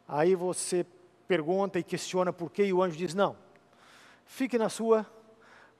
Aí 0.08 0.34
você 0.34 0.84
pergunta 1.28 1.78
e 1.78 1.84
questiona 1.84 2.32
por 2.32 2.50
que, 2.50 2.64
e 2.64 2.72
o 2.72 2.82
anjo 2.82 2.96
diz: 2.96 3.14
não, 3.14 3.36
fique 4.26 4.58
na 4.58 4.68
sua, 4.68 5.06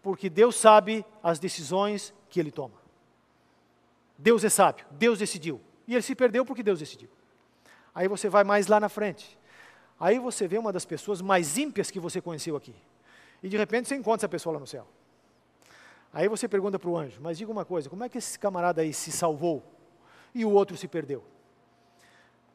porque 0.01 0.31
Deus 0.31 0.55
sabe 0.55 1.05
as 1.21 1.41
decisões 1.41 2.14
que 2.31 2.38
ele 2.38 2.53
toma. 2.53 2.77
Deus 4.17 4.45
é 4.45 4.49
sábio, 4.49 4.87
Deus 4.93 5.19
decidiu. 5.19 5.61
E 5.85 5.95
ele 5.95 6.03
se 6.03 6.14
perdeu 6.14 6.47
porque 6.47 6.62
Deus 6.62 6.79
decidiu. 6.79 7.09
Aí 7.93 8.07
você 8.07 8.29
vai 8.29 8.45
mais 8.45 8.69
lá 8.69 8.79
na 8.79 8.88
frente. 8.88 9.37
Aí 9.99 10.21
você 10.21 10.47
vê 10.47 10.59
uma 10.59 10.73
das 10.73 10.85
pessoas 10.85 11.21
mais 11.21 11.59
ímpias 11.59 11.91
que 11.91 11.99
você 11.99 12.21
conheceu 12.21 12.55
aqui. 12.55 12.77
E 13.43 13.49
de 13.49 13.57
repente 13.57 13.88
você 13.88 13.97
encontra 13.97 14.21
essa 14.21 14.29
pessoa 14.29 14.53
lá 14.53 14.61
no 14.61 14.67
céu. 14.67 14.87
Aí 16.12 16.29
você 16.29 16.47
pergunta 16.47 16.79
para 16.79 16.88
o 16.88 16.97
anjo, 16.97 17.21
mas 17.21 17.37
diga 17.37 17.51
uma 17.51 17.64
coisa, 17.64 17.91
como 17.91 18.05
é 18.05 18.09
que 18.09 18.19
esse 18.19 18.38
camarada 18.38 18.81
aí 18.81 18.95
se 18.95 19.11
salvou 19.11 19.77
e 20.35 20.45
o 20.45 20.51
outro 20.51 20.77
se 20.77 20.88
perdeu? 20.88 21.25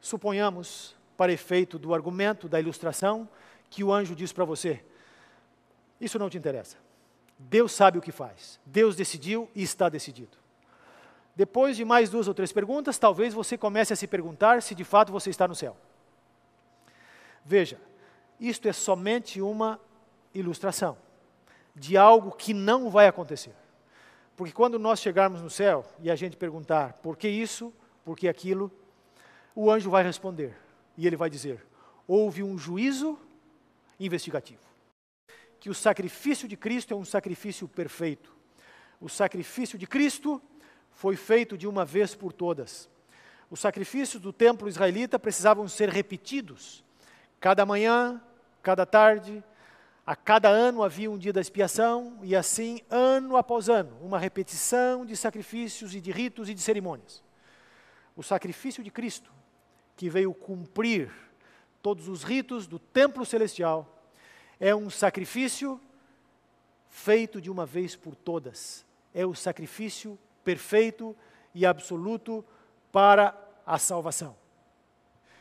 Suponhamos 0.00 0.94
para 1.16 1.32
efeito 1.32 1.78
do 1.78 1.94
argumento, 1.94 2.48
da 2.48 2.60
ilustração, 2.60 3.28
que 3.70 3.82
o 3.82 3.92
anjo 3.92 4.14
diz 4.14 4.32
para 4.32 4.44
você: 4.44 4.84
Isso 6.00 6.18
não 6.18 6.30
te 6.30 6.38
interessa. 6.38 6.76
Deus 7.38 7.72
sabe 7.72 7.98
o 7.98 8.02
que 8.02 8.12
faz. 8.12 8.60
Deus 8.64 8.96
decidiu 8.96 9.50
e 9.54 9.62
está 9.62 9.88
decidido. 9.88 10.36
Depois 11.36 11.76
de 11.76 11.84
mais 11.84 12.10
duas 12.10 12.28
ou 12.28 12.34
três 12.34 12.52
perguntas, 12.52 12.96
talvez 12.96 13.34
você 13.34 13.58
comece 13.58 13.92
a 13.92 13.96
se 13.96 14.06
perguntar 14.06 14.62
se 14.62 14.74
de 14.74 14.84
fato 14.84 15.10
você 15.10 15.30
está 15.30 15.48
no 15.48 15.54
céu. 15.54 15.76
Veja, 17.44 17.78
isto 18.38 18.68
é 18.68 18.72
somente 18.72 19.40
uma 19.40 19.80
ilustração 20.32 20.96
de 21.74 21.96
algo 21.96 22.30
que 22.30 22.54
não 22.54 22.88
vai 22.88 23.08
acontecer. 23.08 23.54
Porque 24.36 24.52
quando 24.52 24.78
nós 24.78 25.00
chegarmos 25.00 25.40
no 25.40 25.50
céu 25.50 25.84
e 26.00 26.10
a 26.10 26.16
gente 26.16 26.36
perguntar 26.36 26.94
por 26.94 27.16
que 27.16 27.28
isso, 27.28 27.72
por 28.04 28.16
que 28.16 28.28
aquilo, 28.28 28.70
o 29.54 29.70
anjo 29.70 29.90
vai 29.90 30.02
responder. 30.02 30.56
E 30.96 31.06
ele 31.06 31.16
vai 31.16 31.30
dizer: 31.30 31.64
houve 32.06 32.42
um 32.42 32.58
juízo 32.58 33.18
investigativo. 33.98 34.62
Que 35.60 35.70
o 35.70 35.74
sacrifício 35.74 36.48
de 36.48 36.56
Cristo 36.56 36.92
é 36.92 36.96
um 36.96 37.04
sacrifício 37.04 37.68
perfeito. 37.68 38.34
O 39.00 39.08
sacrifício 39.08 39.78
de 39.78 39.86
Cristo 39.86 40.42
foi 40.92 41.16
feito 41.16 41.56
de 41.56 41.66
uma 41.66 41.84
vez 41.84 42.14
por 42.14 42.32
todas. 42.32 42.88
Os 43.50 43.60
sacrifícios 43.60 44.22
do 44.22 44.32
templo 44.32 44.68
israelita 44.68 45.18
precisavam 45.18 45.68
ser 45.68 45.88
repetidos. 45.88 46.84
Cada 47.40 47.64
manhã, 47.64 48.20
cada 48.62 48.84
tarde, 48.84 49.44
a 50.06 50.14
cada 50.14 50.48
ano 50.48 50.82
havia 50.82 51.10
um 51.10 51.18
dia 51.18 51.32
da 51.32 51.40
expiação, 51.40 52.18
e 52.22 52.36
assim, 52.36 52.80
ano 52.90 53.36
após 53.36 53.68
ano, 53.68 53.96
uma 54.02 54.18
repetição 54.18 55.04
de 55.04 55.16
sacrifícios 55.16 55.94
e 55.94 56.00
de 56.00 56.10
ritos 56.10 56.48
e 56.48 56.54
de 56.54 56.60
cerimônias. 56.60 57.22
O 58.16 58.22
sacrifício 58.22 58.82
de 58.84 58.90
Cristo 58.90 59.32
que 59.96 60.08
veio 60.08 60.34
cumprir 60.34 61.10
todos 61.82 62.08
os 62.08 62.22
ritos 62.22 62.66
do 62.66 62.78
templo 62.78 63.24
celestial, 63.24 64.08
é 64.58 64.74
um 64.74 64.88
sacrifício 64.88 65.80
feito 66.88 67.40
de 67.40 67.50
uma 67.50 67.66
vez 67.66 67.94
por 67.94 68.14
todas. 68.14 68.84
É 69.12 69.26
o 69.26 69.34
sacrifício 69.34 70.18
perfeito 70.42 71.16
e 71.54 71.66
absoluto 71.66 72.44
para 72.90 73.36
a 73.66 73.78
salvação. 73.78 74.36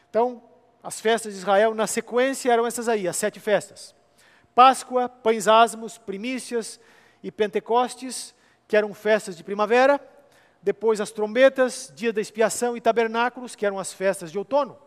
Então, 0.10 0.44
as 0.82 1.00
festas 1.00 1.34
de 1.34 1.40
Israel, 1.40 1.74
na 1.74 1.88
sequência, 1.88 2.52
eram 2.52 2.68
essas 2.68 2.90
aí, 2.90 3.08
as 3.08 3.16
sete 3.16 3.40
festas: 3.40 3.96
Páscoa, 4.54 5.10
pães 5.10 5.48
asmos, 5.48 5.98
primícias 5.98 6.80
e 7.22 7.32
Pentecostes, 7.32 8.36
que 8.68 8.78
eram 8.78 8.94
festas 8.94 9.36
de 9.36 9.44
primavera 9.44 10.00
depois 10.64 11.02
as 11.02 11.12
trombetas, 11.12 11.92
dia 11.94 12.14
da 12.14 12.22
expiação 12.22 12.78
e 12.78 12.82
tabernáculos, 12.82 13.54
que 13.54 13.66
eram 13.66 13.78
as 13.78 13.92
festas 13.92 14.32
de 14.32 14.38
outono. 14.38 14.78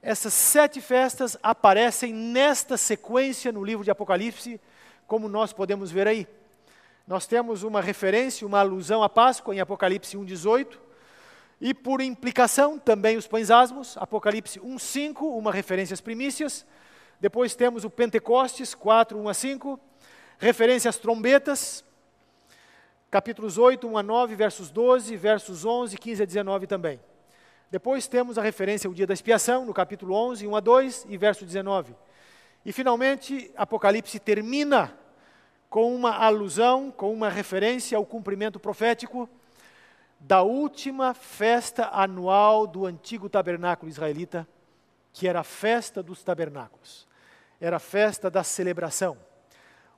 Essas 0.00 0.32
sete 0.32 0.80
festas 0.80 1.36
aparecem 1.42 2.14
nesta 2.14 2.76
sequência 2.76 3.50
no 3.50 3.64
livro 3.64 3.82
de 3.82 3.90
Apocalipse, 3.90 4.60
como 5.04 5.28
nós 5.28 5.52
podemos 5.52 5.90
ver 5.90 6.06
aí. 6.06 6.28
Nós 7.08 7.26
temos 7.26 7.64
uma 7.64 7.80
referência, 7.80 8.46
uma 8.46 8.60
alusão 8.60 9.02
à 9.02 9.08
Páscoa 9.08 9.52
em 9.52 9.58
Apocalipse 9.58 10.16
1,18, 10.16 10.78
e 11.60 11.74
por 11.74 12.00
implicação 12.00 12.78
também 12.78 13.16
os 13.16 13.26
pães 13.26 13.50
asmos, 13.50 13.96
Apocalipse 13.96 14.60
1,5, 14.60 15.22
uma 15.22 15.50
referência 15.50 15.94
às 15.94 16.00
primícias. 16.00 16.64
Depois 17.20 17.54
temos 17.54 17.84
o 17.84 17.90
Pentecostes 17.90 18.74
4, 18.74 19.18
1 19.18 19.28
a 19.28 19.34
5, 19.34 19.80
referência 20.38 20.88
às 20.88 20.98
trombetas, 20.98 21.84
capítulos 23.10 23.58
8, 23.58 23.88
1 23.88 23.98
a 23.98 24.02
9, 24.02 24.36
versos 24.36 24.70
12, 24.70 25.16
versos 25.16 25.64
11, 25.64 25.96
15 25.96 26.22
a 26.22 26.26
19 26.26 26.66
também. 26.68 27.00
Depois 27.70 28.06
temos 28.06 28.38
a 28.38 28.42
referência 28.42 28.86
ao 28.86 28.94
dia 28.94 29.06
da 29.06 29.12
expiação, 29.12 29.64
no 29.64 29.74
capítulo 29.74 30.14
11, 30.14 30.46
1 30.46 30.56
a 30.56 30.60
2 30.60 31.06
e 31.08 31.16
verso 31.16 31.44
19. 31.44 31.94
E 32.64 32.72
finalmente, 32.72 33.50
Apocalipse 33.56 34.20
termina 34.20 34.96
com 35.68 35.92
uma 35.94 36.12
alusão, 36.12 36.90
com 36.90 37.12
uma 37.12 37.28
referência 37.28 37.98
ao 37.98 38.06
cumprimento 38.06 38.60
profético 38.60 39.28
da 40.20 40.42
última 40.42 41.14
festa 41.14 41.88
anual 41.92 42.66
do 42.66 42.86
antigo 42.86 43.28
tabernáculo 43.28 43.90
israelita, 43.90 44.46
que 45.12 45.26
era 45.26 45.40
a 45.40 45.44
festa 45.44 46.02
dos 46.02 46.22
tabernáculos. 46.22 47.07
Era 47.60 47.76
a 47.76 47.80
festa 47.80 48.30
da 48.30 48.44
celebração. 48.44 49.16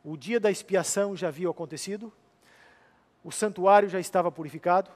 O 0.03 0.17
dia 0.17 0.41
da 0.41 0.51
expiação 0.51 1.15
já 1.15 1.29
havia 1.29 1.49
acontecido, 1.49 2.13
o 3.23 3.31
santuário 3.31 3.89
já 3.89 4.01
estava 4.01 4.33
purificado, 4.33 4.91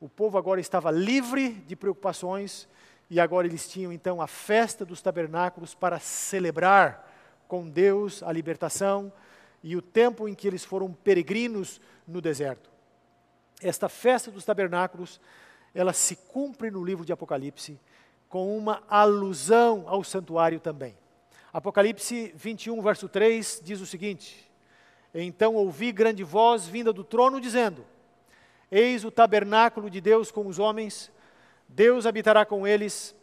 o 0.00 0.08
povo 0.08 0.36
agora 0.36 0.60
estava 0.60 0.90
livre 0.90 1.50
de 1.50 1.76
preocupações 1.76 2.68
e 3.08 3.20
agora 3.20 3.46
eles 3.46 3.68
tinham 3.68 3.92
então 3.92 4.20
a 4.20 4.26
festa 4.26 4.84
dos 4.84 5.00
tabernáculos 5.00 5.74
para 5.74 6.00
celebrar 6.00 7.10
com 7.46 7.68
Deus 7.68 8.22
a 8.22 8.32
libertação 8.32 9.12
e 9.62 9.76
o 9.76 9.82
tempo 9.82 10.28
em 10.28 10.34
que 10.34 10.48
eles 10.48 10.64
foram 10.64 10.92
peregrinos 10.92 11.80
no 12.06 12.20
deserto. 12.20 12.70
Esta 13.62 13.88
festa 13.88 14.30
dos 14.30 14.44
tabernáculos, 14.44 15.20
ela 15.74 15.92
se 15.92 16.16
cumpre 16.16 16.70
no 16.70 16.84
livro 16.84 17.04
de 17.04 17.12
Apocalipse 17.12 17.80
com 18.28 18.56
uma 18.58 18.82
alusão 18.88 19.84
ao 19.86 20.02
santuário 20.02 20.58
também. 20.58 20.96
Apocalipse 21.54 22.32
21, 22.34 22.82
verso 22.82 23.08
3 23.08 23.62
diz 23.64 23.80
o 23.80 23.86
seguinte: 23.86 24.52
então 25.14 25.54
ouvi 25.54 25.92
grande 25.92 26.24
voz 26.24 26.66
vinda 26.66 26.92
do 26.92 27.04
trono 27.04 27.40
dizendo: 27.40 27.84
Eis 28.70 29.04
o 29.04 29.10
tabernáculo 29.10 29.88
de 29.88 30.00
Deus 30.00 30.32
com 30.32 30.48
os 30.48 30.58
homens, 30.58 31.12
Deus 31.68 32.04
habitará 32.06 32.44
com 32.44 32.66
eles, 32.66 33.14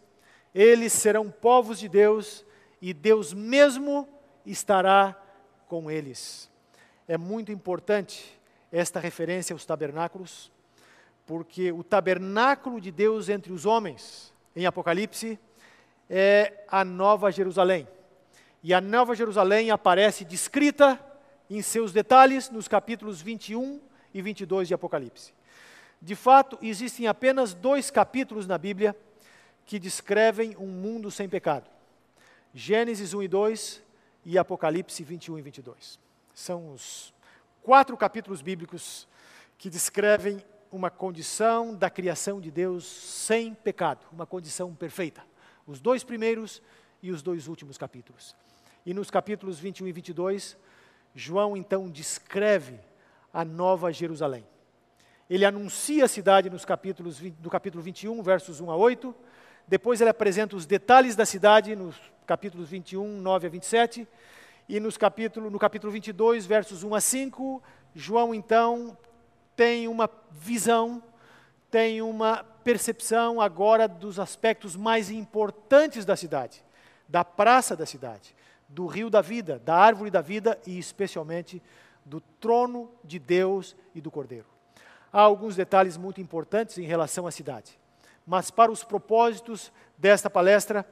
eles 0.55 0.93
serão 0.93 1.29
povos 1.29 1.79
de 1.79 1.89
Deus 1.89 2.45
e 2.81 2.93
Deus 2.93 3.33
mesmo 3.33 4.07
estará 4.45 5.21
com 5.67 5.91
eles. 5.91 6.49
É 7.07 7.17
muito 7.17 7.51
importante 7.51 8.39
esta 8.71 9.01
referência 9.01 9.53
aos 9.53 9.65
tabernáculos, 9.65 10.49
porque 11.27 11.73
o 11.73 11.83
tabernáculo 11.83 12.79
de 12.79 12.91
Deus 12.91 13.27
entre 13.27 13.51
os 13.51 13.65
homens, 13.65 14.33
em 14.55 14.65
Apocalipse, 14.65 15.37
é 16.09 16.63
a 16.69 16.85
Nova 16.85 17.29
Jerusalém. 17.29 17.85
E 18.63 18.73
a 18.73 18.81
Nova 18.81 19.15
Jerusalém 19.15 19.71
aparece 19.71 20.23
descrita 20.23 20.99
em 21.49 21.61
seus 21.61 21.91
detalhes 21.91 22.49
nos 22.49 22.67
capítulos 22.67 23.21
21 23.21 23.81
e 24.13 24.21
22 24.21 24.67
de 24.67 24.73
Apocalipse. 24.73 25.33
De 26.01 26.15
fato, 26.15 26.57
existem 26.61 27.07
apenas 27.07 27.53
dois 27.53 27.89
capítulos 27.89 28.47
na 28.47 28.57
Bíblia 28.57 28.95
que 29.65 29.79
descrevem 29.79 30.55
um 30.57 30.67
mundo 30.67 31.09
sem 31.09 31.27
pecado: 31.27 31.69
Gênesis 32.53 33.13
1 33.13 33.23
e 33.23 33.27
2 33.27 33.83
e 34.25 34.37
Apocalipse 34.37 35.03
21 35.03 35.39
e 35.39 35.41
22. 35.41 35.99
São 36.33 36.73
os 36.73 37.13
quatro 37.63 37.95
capítulos 37.97 38.41
bíblicos 38.41 39.07
que 39.57 39.69
descrevem 39.69 40.43
uma 40.71 40.89
condição 40.89 41.75
da 41.75 41.89
criação 41.89 42.39
de 42.39 42.49
Deus 42.49 42.85
sem 42.85 43.53
pecado, 43.53 44.05
uma 44.11 44.25
condição 44.25 44.73
perfeita. 44.73 45.23
Os 45.67 45.79
dois 45.79 46.03
primeiros 46.03 46.61
e 47.03 47.11
os 47.11 47.21
dois 47.21 47.47
últimos 47.47 47.77
capítulos. 47.77 48.35
E 48.85 48.93
nos 48.93 49.11
capítulos 49.11 49.59
21 49.59 49.87
e 49.87 49.91
22, 49.91 50.57
João 51.13 51.55
então 51.55 51.89
descreve 51.89 52.79
a 53.31 53.45
nova 53.45 53.91
Jerusalém. 53.91 54.43
Ele 55.29 55.45
anuncia 55.45 56.05
a 56.05 56.07
cidade 56.07 56.49
nos 56.49 56.65
capítulos, 56.65 57.21
no 57.41 57.49
capítulo 57.49 57.83
21, 57.83 58.21
versos 58.23 58.59
1 58.59 58.71
a 58.71 58.75
8. 58.75 59.15
Depois 59.67 60.01
ele 60.01 60.09
apresenta 60.09 60.55
os 60.55 60.65
detalhes 60.65 61.15
da 61.15 61.25
cidade 61.25 61.75
nos 61.75 61.95
capítulos 62.25 62.69
21, 62.69 63.21
9 63.21 63.47
a 63.47 63.49
27. 63.49 64.07
E 64.67 64.79
nos 64.79 64.97
capítulo, 64.97 65.49
no 65.49 65.59
capítulo 65.59 65.93
22, 65.93 66.45
versos 66.45 66.83
1 66.83 66.95
a 66.95 67.01
5, 67.01 67.63
João 67.93 68.33
então 68.33 68.97
tem 69.55 69.87
uma 69.87 70.09
visão, 70.31 71.03
tem 71.69 72.01
uma 72.01 72.43
percepção 72.63 73.39
agora 73.39 73.87
dos 73.87 74.19
aspectos 74.19 74.75
mais 74.75 75.11
importantes 75.11 76.03
da 76.03 76.15
cidade, 76.15 76.63
da 77.07 77.23
praça 77.23 77.75
da 77.75 77.85
cidade 77.85 78.33
do 78.71 78.85
rio 78.87 79.09
da 79.09 79.21
vida, 79.21 79.59
da 79.59 79.75
árvore 79.75 80.09
da 80.09 80.21
vida 80.21 80.59
e 80.65 80.79
especialmente 80.79 81.61
do 82.05 82.21
trono 82.21 82.89
de 83.03 83.19
Deus 83.19 83.75
e 83.93 84.01
do 84.01 84.09
Cordeiro. 84.09 84.45
Há 85.11 85.21
alguns 85.21 85.55
detalhes 85.55 85.97
muito 85.97 86.21
importantes 86.21 86.77
em 86.77 86.85
relação 86.85 87.27
à 87.27 87.31
cidade. 87.31 87.77
Mas 88.25 88.49
para 88.49 88.71
os 88.71 88.83
propósitos 88.83 89.71
desta 89.97 90.29
palestra, 90.29 90.85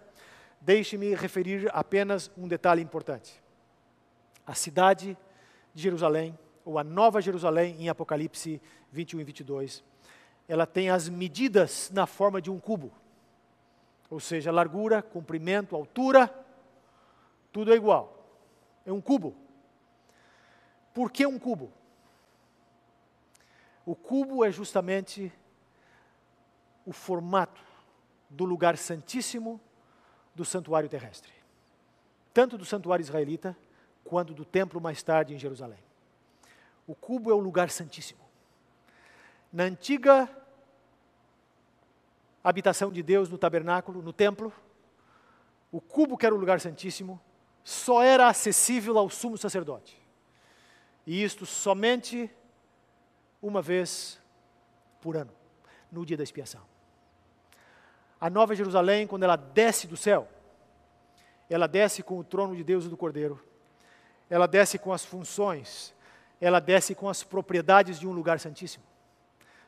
deixe-me 0.60 1.16
referir 1.16 1.70
apenas 1.74 2.30
um 2.38 2.48
detalhe 2.48 2.82
importante. 2.82 3.42
A 4.46 4.54
cidade 4.54 5.18
de 5.74 5.82
Jerusalém, 5.82 6.38
ou 6.66 6.78
a 6.78 6.84
Nova 6.84 7.22
Jerusalém 7.22 7.76
em 7.80 7.88
Apocalipse 7.88 8.62
21 8.92 9.22
e 9.22 9.24
22, 9.24 9.84
ela 10.48 10.66
tem 10.66 10.90
as 10.90 11.08
medidas 11.08 11.90
na 11.94 12.06
forma 12.06 12.42
de 12.42 12.52
um 12.52 12.60
cubo. 12.60 12.92
Ou 14.10 14.20
seja, 14.20 14.52
largura, 14.52 15.02
comprimento, 15.02 15.76
altura, 15.76 16.28
tudo 17.52 17.72
é 17.72 17.76
igual. 17.76 18.16
É 18.86 18.92
um 18.92 19.02
cubo. 19.02 19.36
Por 20.94 21.12
que 21.12 21.26
um 21.26 21.40
cubo? 21.40 21.72
O 23.86 23.96
cubo 23.96 24.44
é 24.44 24.52
justamente 24.52 25.32
o 26.86 26.92
formato 26.92 27.62
do 28.30 28.46
lugar 28.46 28.78
santíssimo 28.78 29.60
do 30.36 30.46
santuário 30.46 30.90
terrestre. 30.90 31.32
Tanto 32.34 32.58
do 32.58 32.66
santuário 32.66 33.04
israelita, 33.04 33.58
quanto 34.04 34.34
do 34.34 34.46
templo 34.46 34.80
mais 34.80 35.02
tarde 35.04 35.34
em 35.34 35.40
Jerusalém. 35.40 35.80
O 36.88 36.96
cubo 36.96 37.32
é 37.32 37.34
o 37.34 37.40
lugar 37.40 37.70
santíssimo. 37.70 38.22
Na 39.52 39.64
antiga 39.64 40.30
habitação 42.44 42.92
de 42.92 43.04
Deus 43.04 43.30
no 43.30 43.38
tabernáculo, 43.38 44.02
no 44.02 44.14
templo, 44.14 44.54
o 45.72 45.80
cubo 45.82 46.18
que 46.18 46.26
era 46.26 46.34
o 46.34 46.38
lugar 46.38 46.60
santíssimo 46.60 47.20
só 47.64 48.02
era 48.02 48.28
acessível 48.28 48.98
ao 48.98 49.10
sumo 49.10 49.38
sacerdote. 49.38 50.00
E 51.06 51.24
isto 51.24 51.46
somente 51.46 52.30
uma 53.42 53.62
vez 53.62 54.20
por 55.02 55.16
ano, 55.16 55.32
no 55.92 56.06
dia 56.06 56.18
da 56.18 56.24
expiação. 56.24 56.62
A 58.20 58.30
Nova 58.30 58.54
Jerusalém, 58.54 59.08
quando 59.08 59.24
ela 59.24 59.36
desce 59.36 59.88
do 59.88 59.96
céu, 59.96 60.28
ela 61.50 61.68
desce 61.68 62.04
com 62.04 62.20
o 62.20 62.24
trono 62.24 62.56
de 62.56 62.64
Deus 62.64 62.86
e 62.86 62.90
do 62.90 62.98
Cordeiro, 62.98 63.42
ela 64.30 64.48
desce 64.48 64.78
com 64.78 64.94
as 64.94 65.04
funções, 65.04 65.94
ela 66.40 66.60
desce 66.60 66.94
com 66.94 67.10
as 67.10 67.24
propriedades 67.24 68.00
de 68.00 68.08
um 68.08 68.12
lugar 68.12 68.40
santíssimo. 68.40 68.84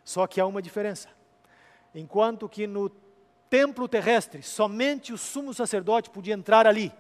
Só 0.04 0.28
que 0.28 0.40
há 0.40 0.46
uma 0.46 0.62
diferença. 0.62 1.10
Enquanto 1.96 2.48
que 2.48 2.68
no 2.68 2.90
templo 3.50 3.88
terrestre 3.88 4.44
somente 4.44 5.12
o 5.12 5.18
sumo 5.18 5.54
sacerdote 5.54 6.10
podia 6.10 6.34
entrar 6.34 6.68
ali, 6.68 6.92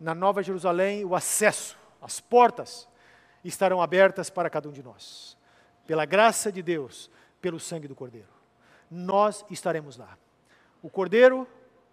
na 0.00 0.14
Nova 0.14 0.42
Jerusalém 0.42 1.04
o 1.04 1.14
acesso, 1.14 1.78
as 2.00 2.18
portas 2.18 2.88
estarão 3.44 3.82
abertas 3.82 4.30
para 4.30 4.48
cada 4.48 4.68
um 4.68 4.72
de 4.72 4.82
nós. 4.82 5.36
Pela 5.86 6.06
graça 6.06 6.50
de 6.50 6.62
Deus, 6.62 7.10
pelo 7.40 7.60
sangue 7.60 7.86
do 7.86 7.94
Cordeiro. 7.94 8.28
Nós 8.90 9.44
estaremos 9.50 9.98
lá. 9.98 10.16
O 10.82 10.88
Cordeiro, 10.88 11.46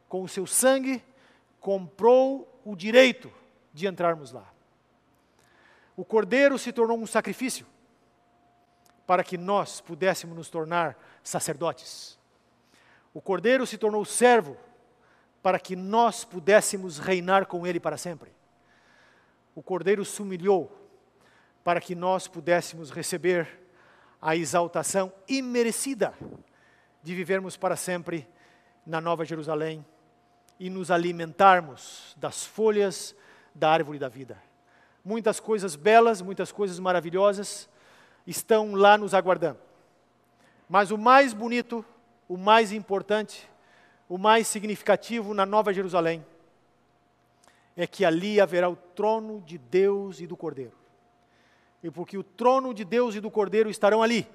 com 0.08 0.24
o 0.24 0.28
seu 0.28 0.48
sangue, 0.48 1.04
comprou 1.60 2.48
o 2.63 2.76
direito 2.76 3.32
de 3.74 3.88
entrarmos 3.88 4.32
lá. 4.32 4.48
O 5.96 6.06
Cordeiro 6.06 6.58
se 6.58 6.72
tornou 6.72 6.98
um 6.98 7.08
sacrifício 7.08 7.65
para 9.06 9.24
que 9.24 9.38
nós 9.38 9.82
pudéssemos 9.82 10.36
nos 10.36 10.50
tornar 10.50 10.98
sacerdotes. 11.24 12.17
O 13.13 13.22
Cordeiro 13.22 13.65
se 13.65 13.78
tornou 13.78 14.06
servo 14.06 14.58
para 15.41 15.60
que 15.60 15.76
nós 15.76 16.26
pudéssemos 16.26 16.97
reinar 16.97 17.45
com 17.45 17.65
Ele 17.65 17.80
para 17.80 17.97
sempre. 17.97 18.32
O 19.56 19.62
Cordeiro 19.62 20.04
se 20.06 20.21
humilhou 20.21 20.71
para 21.63 21.82
que 21.82 21.95
nós 21.95 22.28
pudéssemos 22.28 22.91
receber 22.91 23.47
a 24.21 24.36
exaltação 24.36 25.12
imerecida 25.28 26.13
de 27.04 27.15
vivermos 27.15 27.58
para 27.58 27.76
sempre 27.76 28.28
na 28.86 29.02
Nova 29.02 29.26
Jerusalém 29.26 29.86
e 30.60 30.69
nos 30.69 30.89
alimentarmos 30.89 32.15
das 32.17 32.45
folhas 32.45 33.15
da 33.54 33.69
árvore 33.69 34.00
da 34.00 34.10
vida. 34.10 34.41
Muitas 35.04 35.39
coisas 35.39 35.76
belas, 35.76 36.21
muitas 36.21 36.52
coisas 36.52 36.80
maravilhosas 36.80 37.69
estão 38.26 38.76
lá 38.76 38.97
nos 38.97 39.13
aguardando. 39.13 39.60
Mas 40.67 40.91
o 40.91 40.97
mais 40.97 41.34
bonito, 41.34 41.86
o 42.28 42.38
mais 42.38 42.71
importante, 42.71 43.50
o 44.08 44.17
mais 44.17 44.48
significativo 44.48 45.34
na 45.34 45.46
Nova 45.46 45.74
Jerusalém 45.74 46.26
é 47.76 47.86
que 47.86 48.04
ali 48.04 48.39
haverá 48.39 48.70
o 48.70 48.76
trono 48.76 49.41
de 49.41 49.58
Deus 49.58 50.20
e 50.20 50.28
do 50.28 50.36
Cordeiro. 50.36 50.74
E 51.84 51.91
porque 51.91 52.17
o 52.17 52.24
trono 52.24 52.74
de 52.74 52.84
Deus 52.84 53.15
e 53.15 53.20
do 53.20 53.30
Cordeiro 53.30 53.70
estarão 53.70 54.02
ali. 54.02 54.28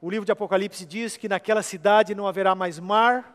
O 0.00 0.10
livro 0.10 0.26
de 0.26 0.32
Apocalipse 0.32 0.84
diz 0.84 1.16
que 1.16 1.28
naquela 1.28 1.62
cidade 1.62 2.14
não 2.14 2.26
haverá 2.26 2.54
mais 2.54 2.78
mar, 2.78 3.34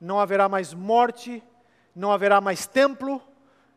não 0.00 0.20
haverá 0.20 0.48
mais 0.48 0.72
morte, 0.72 1.42
não 1.94 2.12
haverá 2.12 2.40
mais 2.40 2.66
templo, 2.66 3.20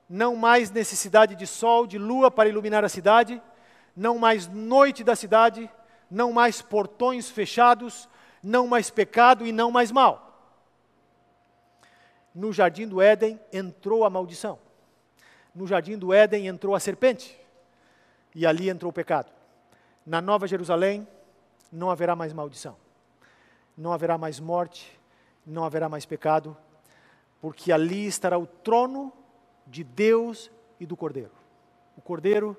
não 0.07 0.35
mais 0.35 0.69
necessidade 0.69 1.35
de 1.35 1.47
sol, 1.47 1.87
de 1.87 1.97
lua 1.97 2.29
para 2.29 2.49
iluminar 2.49 2.85
a 2.85 2.89
cidade 2.89 3.41
não 3.95 4.17
mais 4.17 4.47
noite 4.47 5.03
da 5.03 5.15
cidade, 5.15 5.69
não 6.09 6.31
mais 6.31 6.61
portões 6.61 7.29
fechados, 7.29 8.09
não 8.41 8.67
mais 8.67 8.89
pecado 8.89 9.45
e 9.45 9.51
não 9.51 9.71
mais 9.71 9.91
mal. 9.91 10.22
No 12.33 12.51
jardim 12.51 12.87
do 12.87 13.01
Éden 13.01 13.39
entrou 13.51 14.05
a 14.05 14.09
maldição. 14.09 14.57
No 15.53 15.67
jardim 15.67 15.97
do 15.97 16.13
Éden 16.13 16.47
entrou 16.47 16.73
a 16.75 16.79
serpente. 16.79 17.39
E 18.33 18.45
ali 18.45 18.69
entrou 18.69 18.89
o 18.89 18.93
pecado. 18.93 19.31
Na 20.05 20.19
Nova 20.21 20.47
Jerusalém 20.47 21.07
não 21.71 21.89
haverá 21.89 22.15
mais 22.15 22.33
maldição. 22.33 22.75
Não 23.77 23.93
haverá 23.93 24.17
mais 24.17 24.39
morte, 24.39 24.99
não 25.45 25.63
haverá 25.63 25.89
mais 25.89 26.05
pecado, 26.05 26.55
porque 27.41 27.71
ali 27.71 28.05
estará 28.05 28.37
o 28.37 28.45
trono 28.45 29.11
de 29.65 29.83
Deus 29.83 30.51
e 30.79 30.85
do 30.85 30.95
Cordeiro. 30.95 31.31
O 31.97 32.01
Cordeiro 32.01 32.57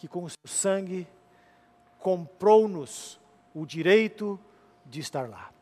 que 0.00 0.08
com 0.08 0.24
o 0.24 0.30
seu 0.30 0.38
sangue 0.46 1.06
comprou-nos 1.98 3.20
o 3.54 3.66
direito 3.66 4.40
de 4.86 4.98
estar 4.98 5.28
lá. 5.28 5.52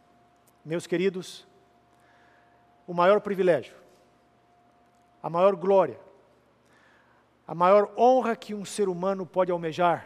Meus 0.65 0.87
queridos, 0.87 1.45
o 2.89 2.93
maior 2.93 3.21
privilégio, 3.21 3.77
a 5.23 5.31
maior 5.31 5.55
glória, 5.55 6.01
a 7.47 7.55
maior 7.55 7.93
honra 7.97 8.35
que 8.35 8.53
um 8.53 8.65
ser 8.65 8.89
humano 8.89 9.25
pode 9.25 9.53
almejar 9.53 10.05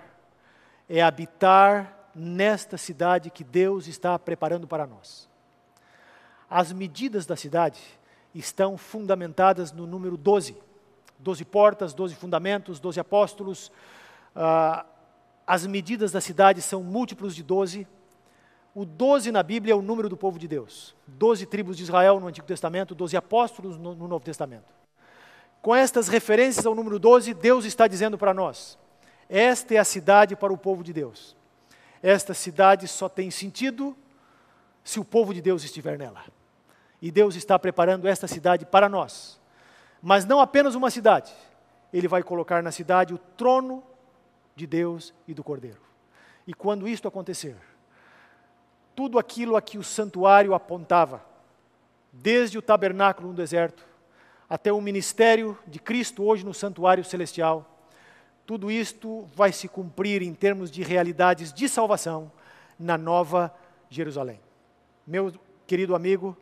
é 0.86 1.00
habitar 1.00 2.10
nesta 2.14 2.76
cidade 2.76 3.30
que 3.30 3.42
Deus 3.42 3.86
está 3.86 4.18
preparando 4.18 4.68
para 4.68 4.86
nós. 4.86 5.26
As 6.50 6.70
medidas 6.72 7.24
da 7.24 7.36
cidade 7.36 7.80
estão 8.34 8.76
fundamentadas 8.76 9.72
no 9.72 9.86
número 9.86 10.18
12. 10.18 10.54
Doze 11.18 11.44
portas, 11.44 11.94
doze 11.94 12.14
fundamentos, 12.14 12.78
doze 12.78 13.00
apóstolos, 13.00 13.72
Uh, 14.34 14.84
as 15.46 15.66
medidas 15.66 16.12
da 16.12 16.20
cidade 16.20 16.62
são 16.62 16.82
múltiplos 16.82 17.34
de 17.34 17.42
12. 17.42 17.86
O 18.74 18.84
12 18.84 19.30
na 19.30 19.42
Bíblia 19.42 19.72
é 19.72 19.76
o 19.76 19.82
número 19.82 20.08
do 20.08 20.16
povo 20.16 20.38
de 20.38 20.48
Deus. 20.48 20.94
Doze 21.06 21.44
tribos 21.44 21.76
de 21.76 21.82
Israel 21.82 22.18
no 22.18 22.26
Antigo 22.26 22.46
Testamento, 22.46 22.94
doze 22.94 23.16
apóstolos 23.16 23.76
no, 23.76 23.94
no 23.94 24.08
Novo 24.08 24.24
Testamento. 24.24 24.72
Com 25.60 25.74
estas 25.76 26.08
referências 26.08 26.64
ao 26.64 26.74
número 26.74 26.98
12, 26.98 27.34
Deus 27.34 27.64
está 27.64 27.86
dizendo 27.86 28.16
para 28.16 28.32
nós: 28.32 28.78
esta 29.28 29.74
é 29.74 29.78
a 29.78 29.84
cidade 29.84 30.36
para 30.36 30.52
o 30.52 30.58
povo 30.58 30.84
de 30.84 30.92
Deus. 30.92 31.34
Esta 32.02 32.34
cidade 32.34 32.86
só 32.86 33.08
tem 33.08 33.30
sentido 33.30 33.96
se 34.84 35.00
o 35.00 35.04
povo 35.04 35.32
de 35.32 35.40
Deus 35.40 35.64
estiver 35.64 35.96
nela. 35.96 36.22
E 37.00 37.10
Deus 37.10 37.34
está 37.34 37.58
preparando 37.58 38.06
esta 38.06 38.28
cidade 38.28 38.66
para 38.66 38.90
nós. 38.90 39.40
Mas 40.02 40.26
não 40.26 40.38
apenas 40.38 40.74
uma 40.74 40.90
cidade. 40.90 41.32
Ele 41.92 42.06
vai 42.06 42.22
colocar 42.22 42.62
na 42.62 42.70
cidade 42.70 43.14
o 43.14 43.18
trono 43.18 43.82
de 44.54 44.66
Deus 44.66 45.14
e 45.26 45.32
do 45.32 45.42
Cordeiro. 45.42 45.80
E 46.46 46.52
quando 46.52 46.86
isto 46.86 47.08
acontecer, 47.08 47.56
tudo 48.94 49.18
aquilo 49.18 49.56
a 49.56 49.62
que 49.62 49.78
o 49.78 49.82
santuário 49.82 50.54
apontava, 50.54 51.24
desde 52.12 52.58
o 52.58 52.62
tabernáculo 52.62 53.28
no 53.28 53.34
deserto, 53.34 53.86
até 54.48 54.72
o 54.72 54.80
ministério 54.80 55.58
de 55.66 55.78
Cristo 55.78 56.22
hoje 56.24 56.44
no 56.44 56.52
santuário 56.52 57.02
celestial, 57.02 57.66
tudo 58.44 58.70
isto 58.70 59.26
vai 59.34 59.52
se 59.52 59.68
cumprir 59.68 60.20
em 60.20 60.34
termos 60.34 60.70
de 60.70 60.82
realidades 60.82 61.52
de 61.52 61.68
salvação 61.68 62.30
na 62.78 62.98
nova 62.98 63.54
Jerusalém. 63.88 64.40
Meu 65.06 65.32
querido 65.66 65.94
amigo, 65.94 66.36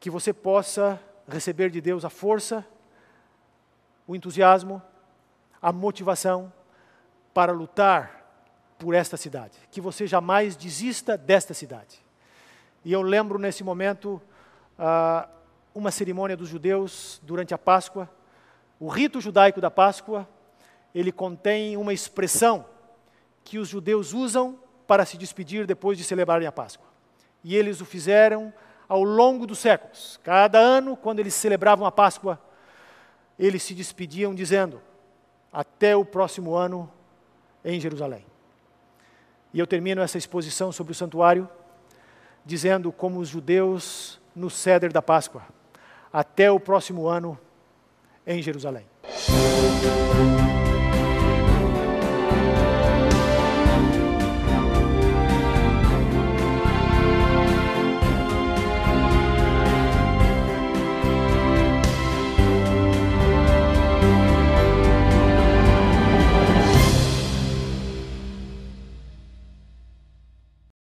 que 0.00 0.10
você 0.10 0.32
possa 0.32 1.00
receber 1.26 1.70
de 1.70 1.80
Deus 1.80 2.04
a 2.04 2.10
força, 2.10 2.66
o 4.06 4.14
entusiasmo, 4.14 4.82
a 5.60 5.72
motivação 5.72 6.52
para 7.32 7.52
lutar 7.52 8.17
por 8.78 8.94
esta 8.94 9.16
cidade. 9.16 9.58
Que 9.70 9.80
você 9.80 10.06
jamais 10.06 10.56
desista 10.56 11.16
desta 11.16 11.52
cidade. 11.52 11.98
E 12.84 12.92
eu 12.92 13.02
lembro 13.02 13.38
nesse 13.38 13.64
momento 13.64 14.22
uh, 14.78 15.28
uma 15.74 15.90
cerimônia 15.90 16.36
dos 16.36 16.48
judeus 16.48 17.20
durante 17.22 17.52
a 17.52 17.58
Páscoa. 17.58 18.08
O 18.78 18.88
rito 18.88 19.20
judaico 19.20 19.60
da 19.60 19.70
Páscoa, 19.70 20.28
ele 20.94 21.10
contém 21.10 21.76
uma 21.76 21.92
expressão 21.92 22.64
que 23.44 23.58
os 23.58 23.68
judeus 23.68 24.12
usam 24.12 24.58
para 24.86 25.04
se 25.04 25.18
despedir 25.18 25.66
depois 25.66 25.98
de 25.98 26.04
celebrarem 26.04 26.46
a 26.46 26.52
Páscoa. 26.52 26.86
E 27.42 27.56
eles 27.56 27.80
o 27.80 27.84
fizeram 27.84 28.52
ao 28.88 29.02
longo 29.02 29.46
dos 29.46 29.58
séculos. 29.58 30.18
Cada 30.22 30.58
ano, 30.58 30.96
quando 30.96 31.18
eles 31.18 31.34
celebravam 31.34 31.86
a 31.86 31.92
Páscoa, 31.92 32.40
eles 33.38 33.62
se 33.62 33.74
despediam 33.74 34.34
dizendo: 34.34 34.80
Até 35.52 35.94
o 35.96 36.04
próximo 36.04 36.54
ano 36.54 36.90
em 37.64 37.78
Jerusalém. 37.80 38.24
E 39.58 39.60
eu 39.60 39.66
termino 39.66 40.00
essa 40.00 40.16
exposição 40.16 40.70
sobre 40.70 40.92
o 40.92 40.94
santuário 40.94 41.48
dizendo 42.44 42.92
como 42.92 43.18
os 43.18 43.28
judeus 43.28 44.20
no 44.32 44.48
ceder 44.48 44.92
da 44.92 45.02
Páscoa. 45.02 45.42
Até 46.12 46.48
o 46.48 46.60
próximo 46.60 47.08
ano 47.08 47.36
em 48.24 48.40
Jerusalém. 48.40 48.86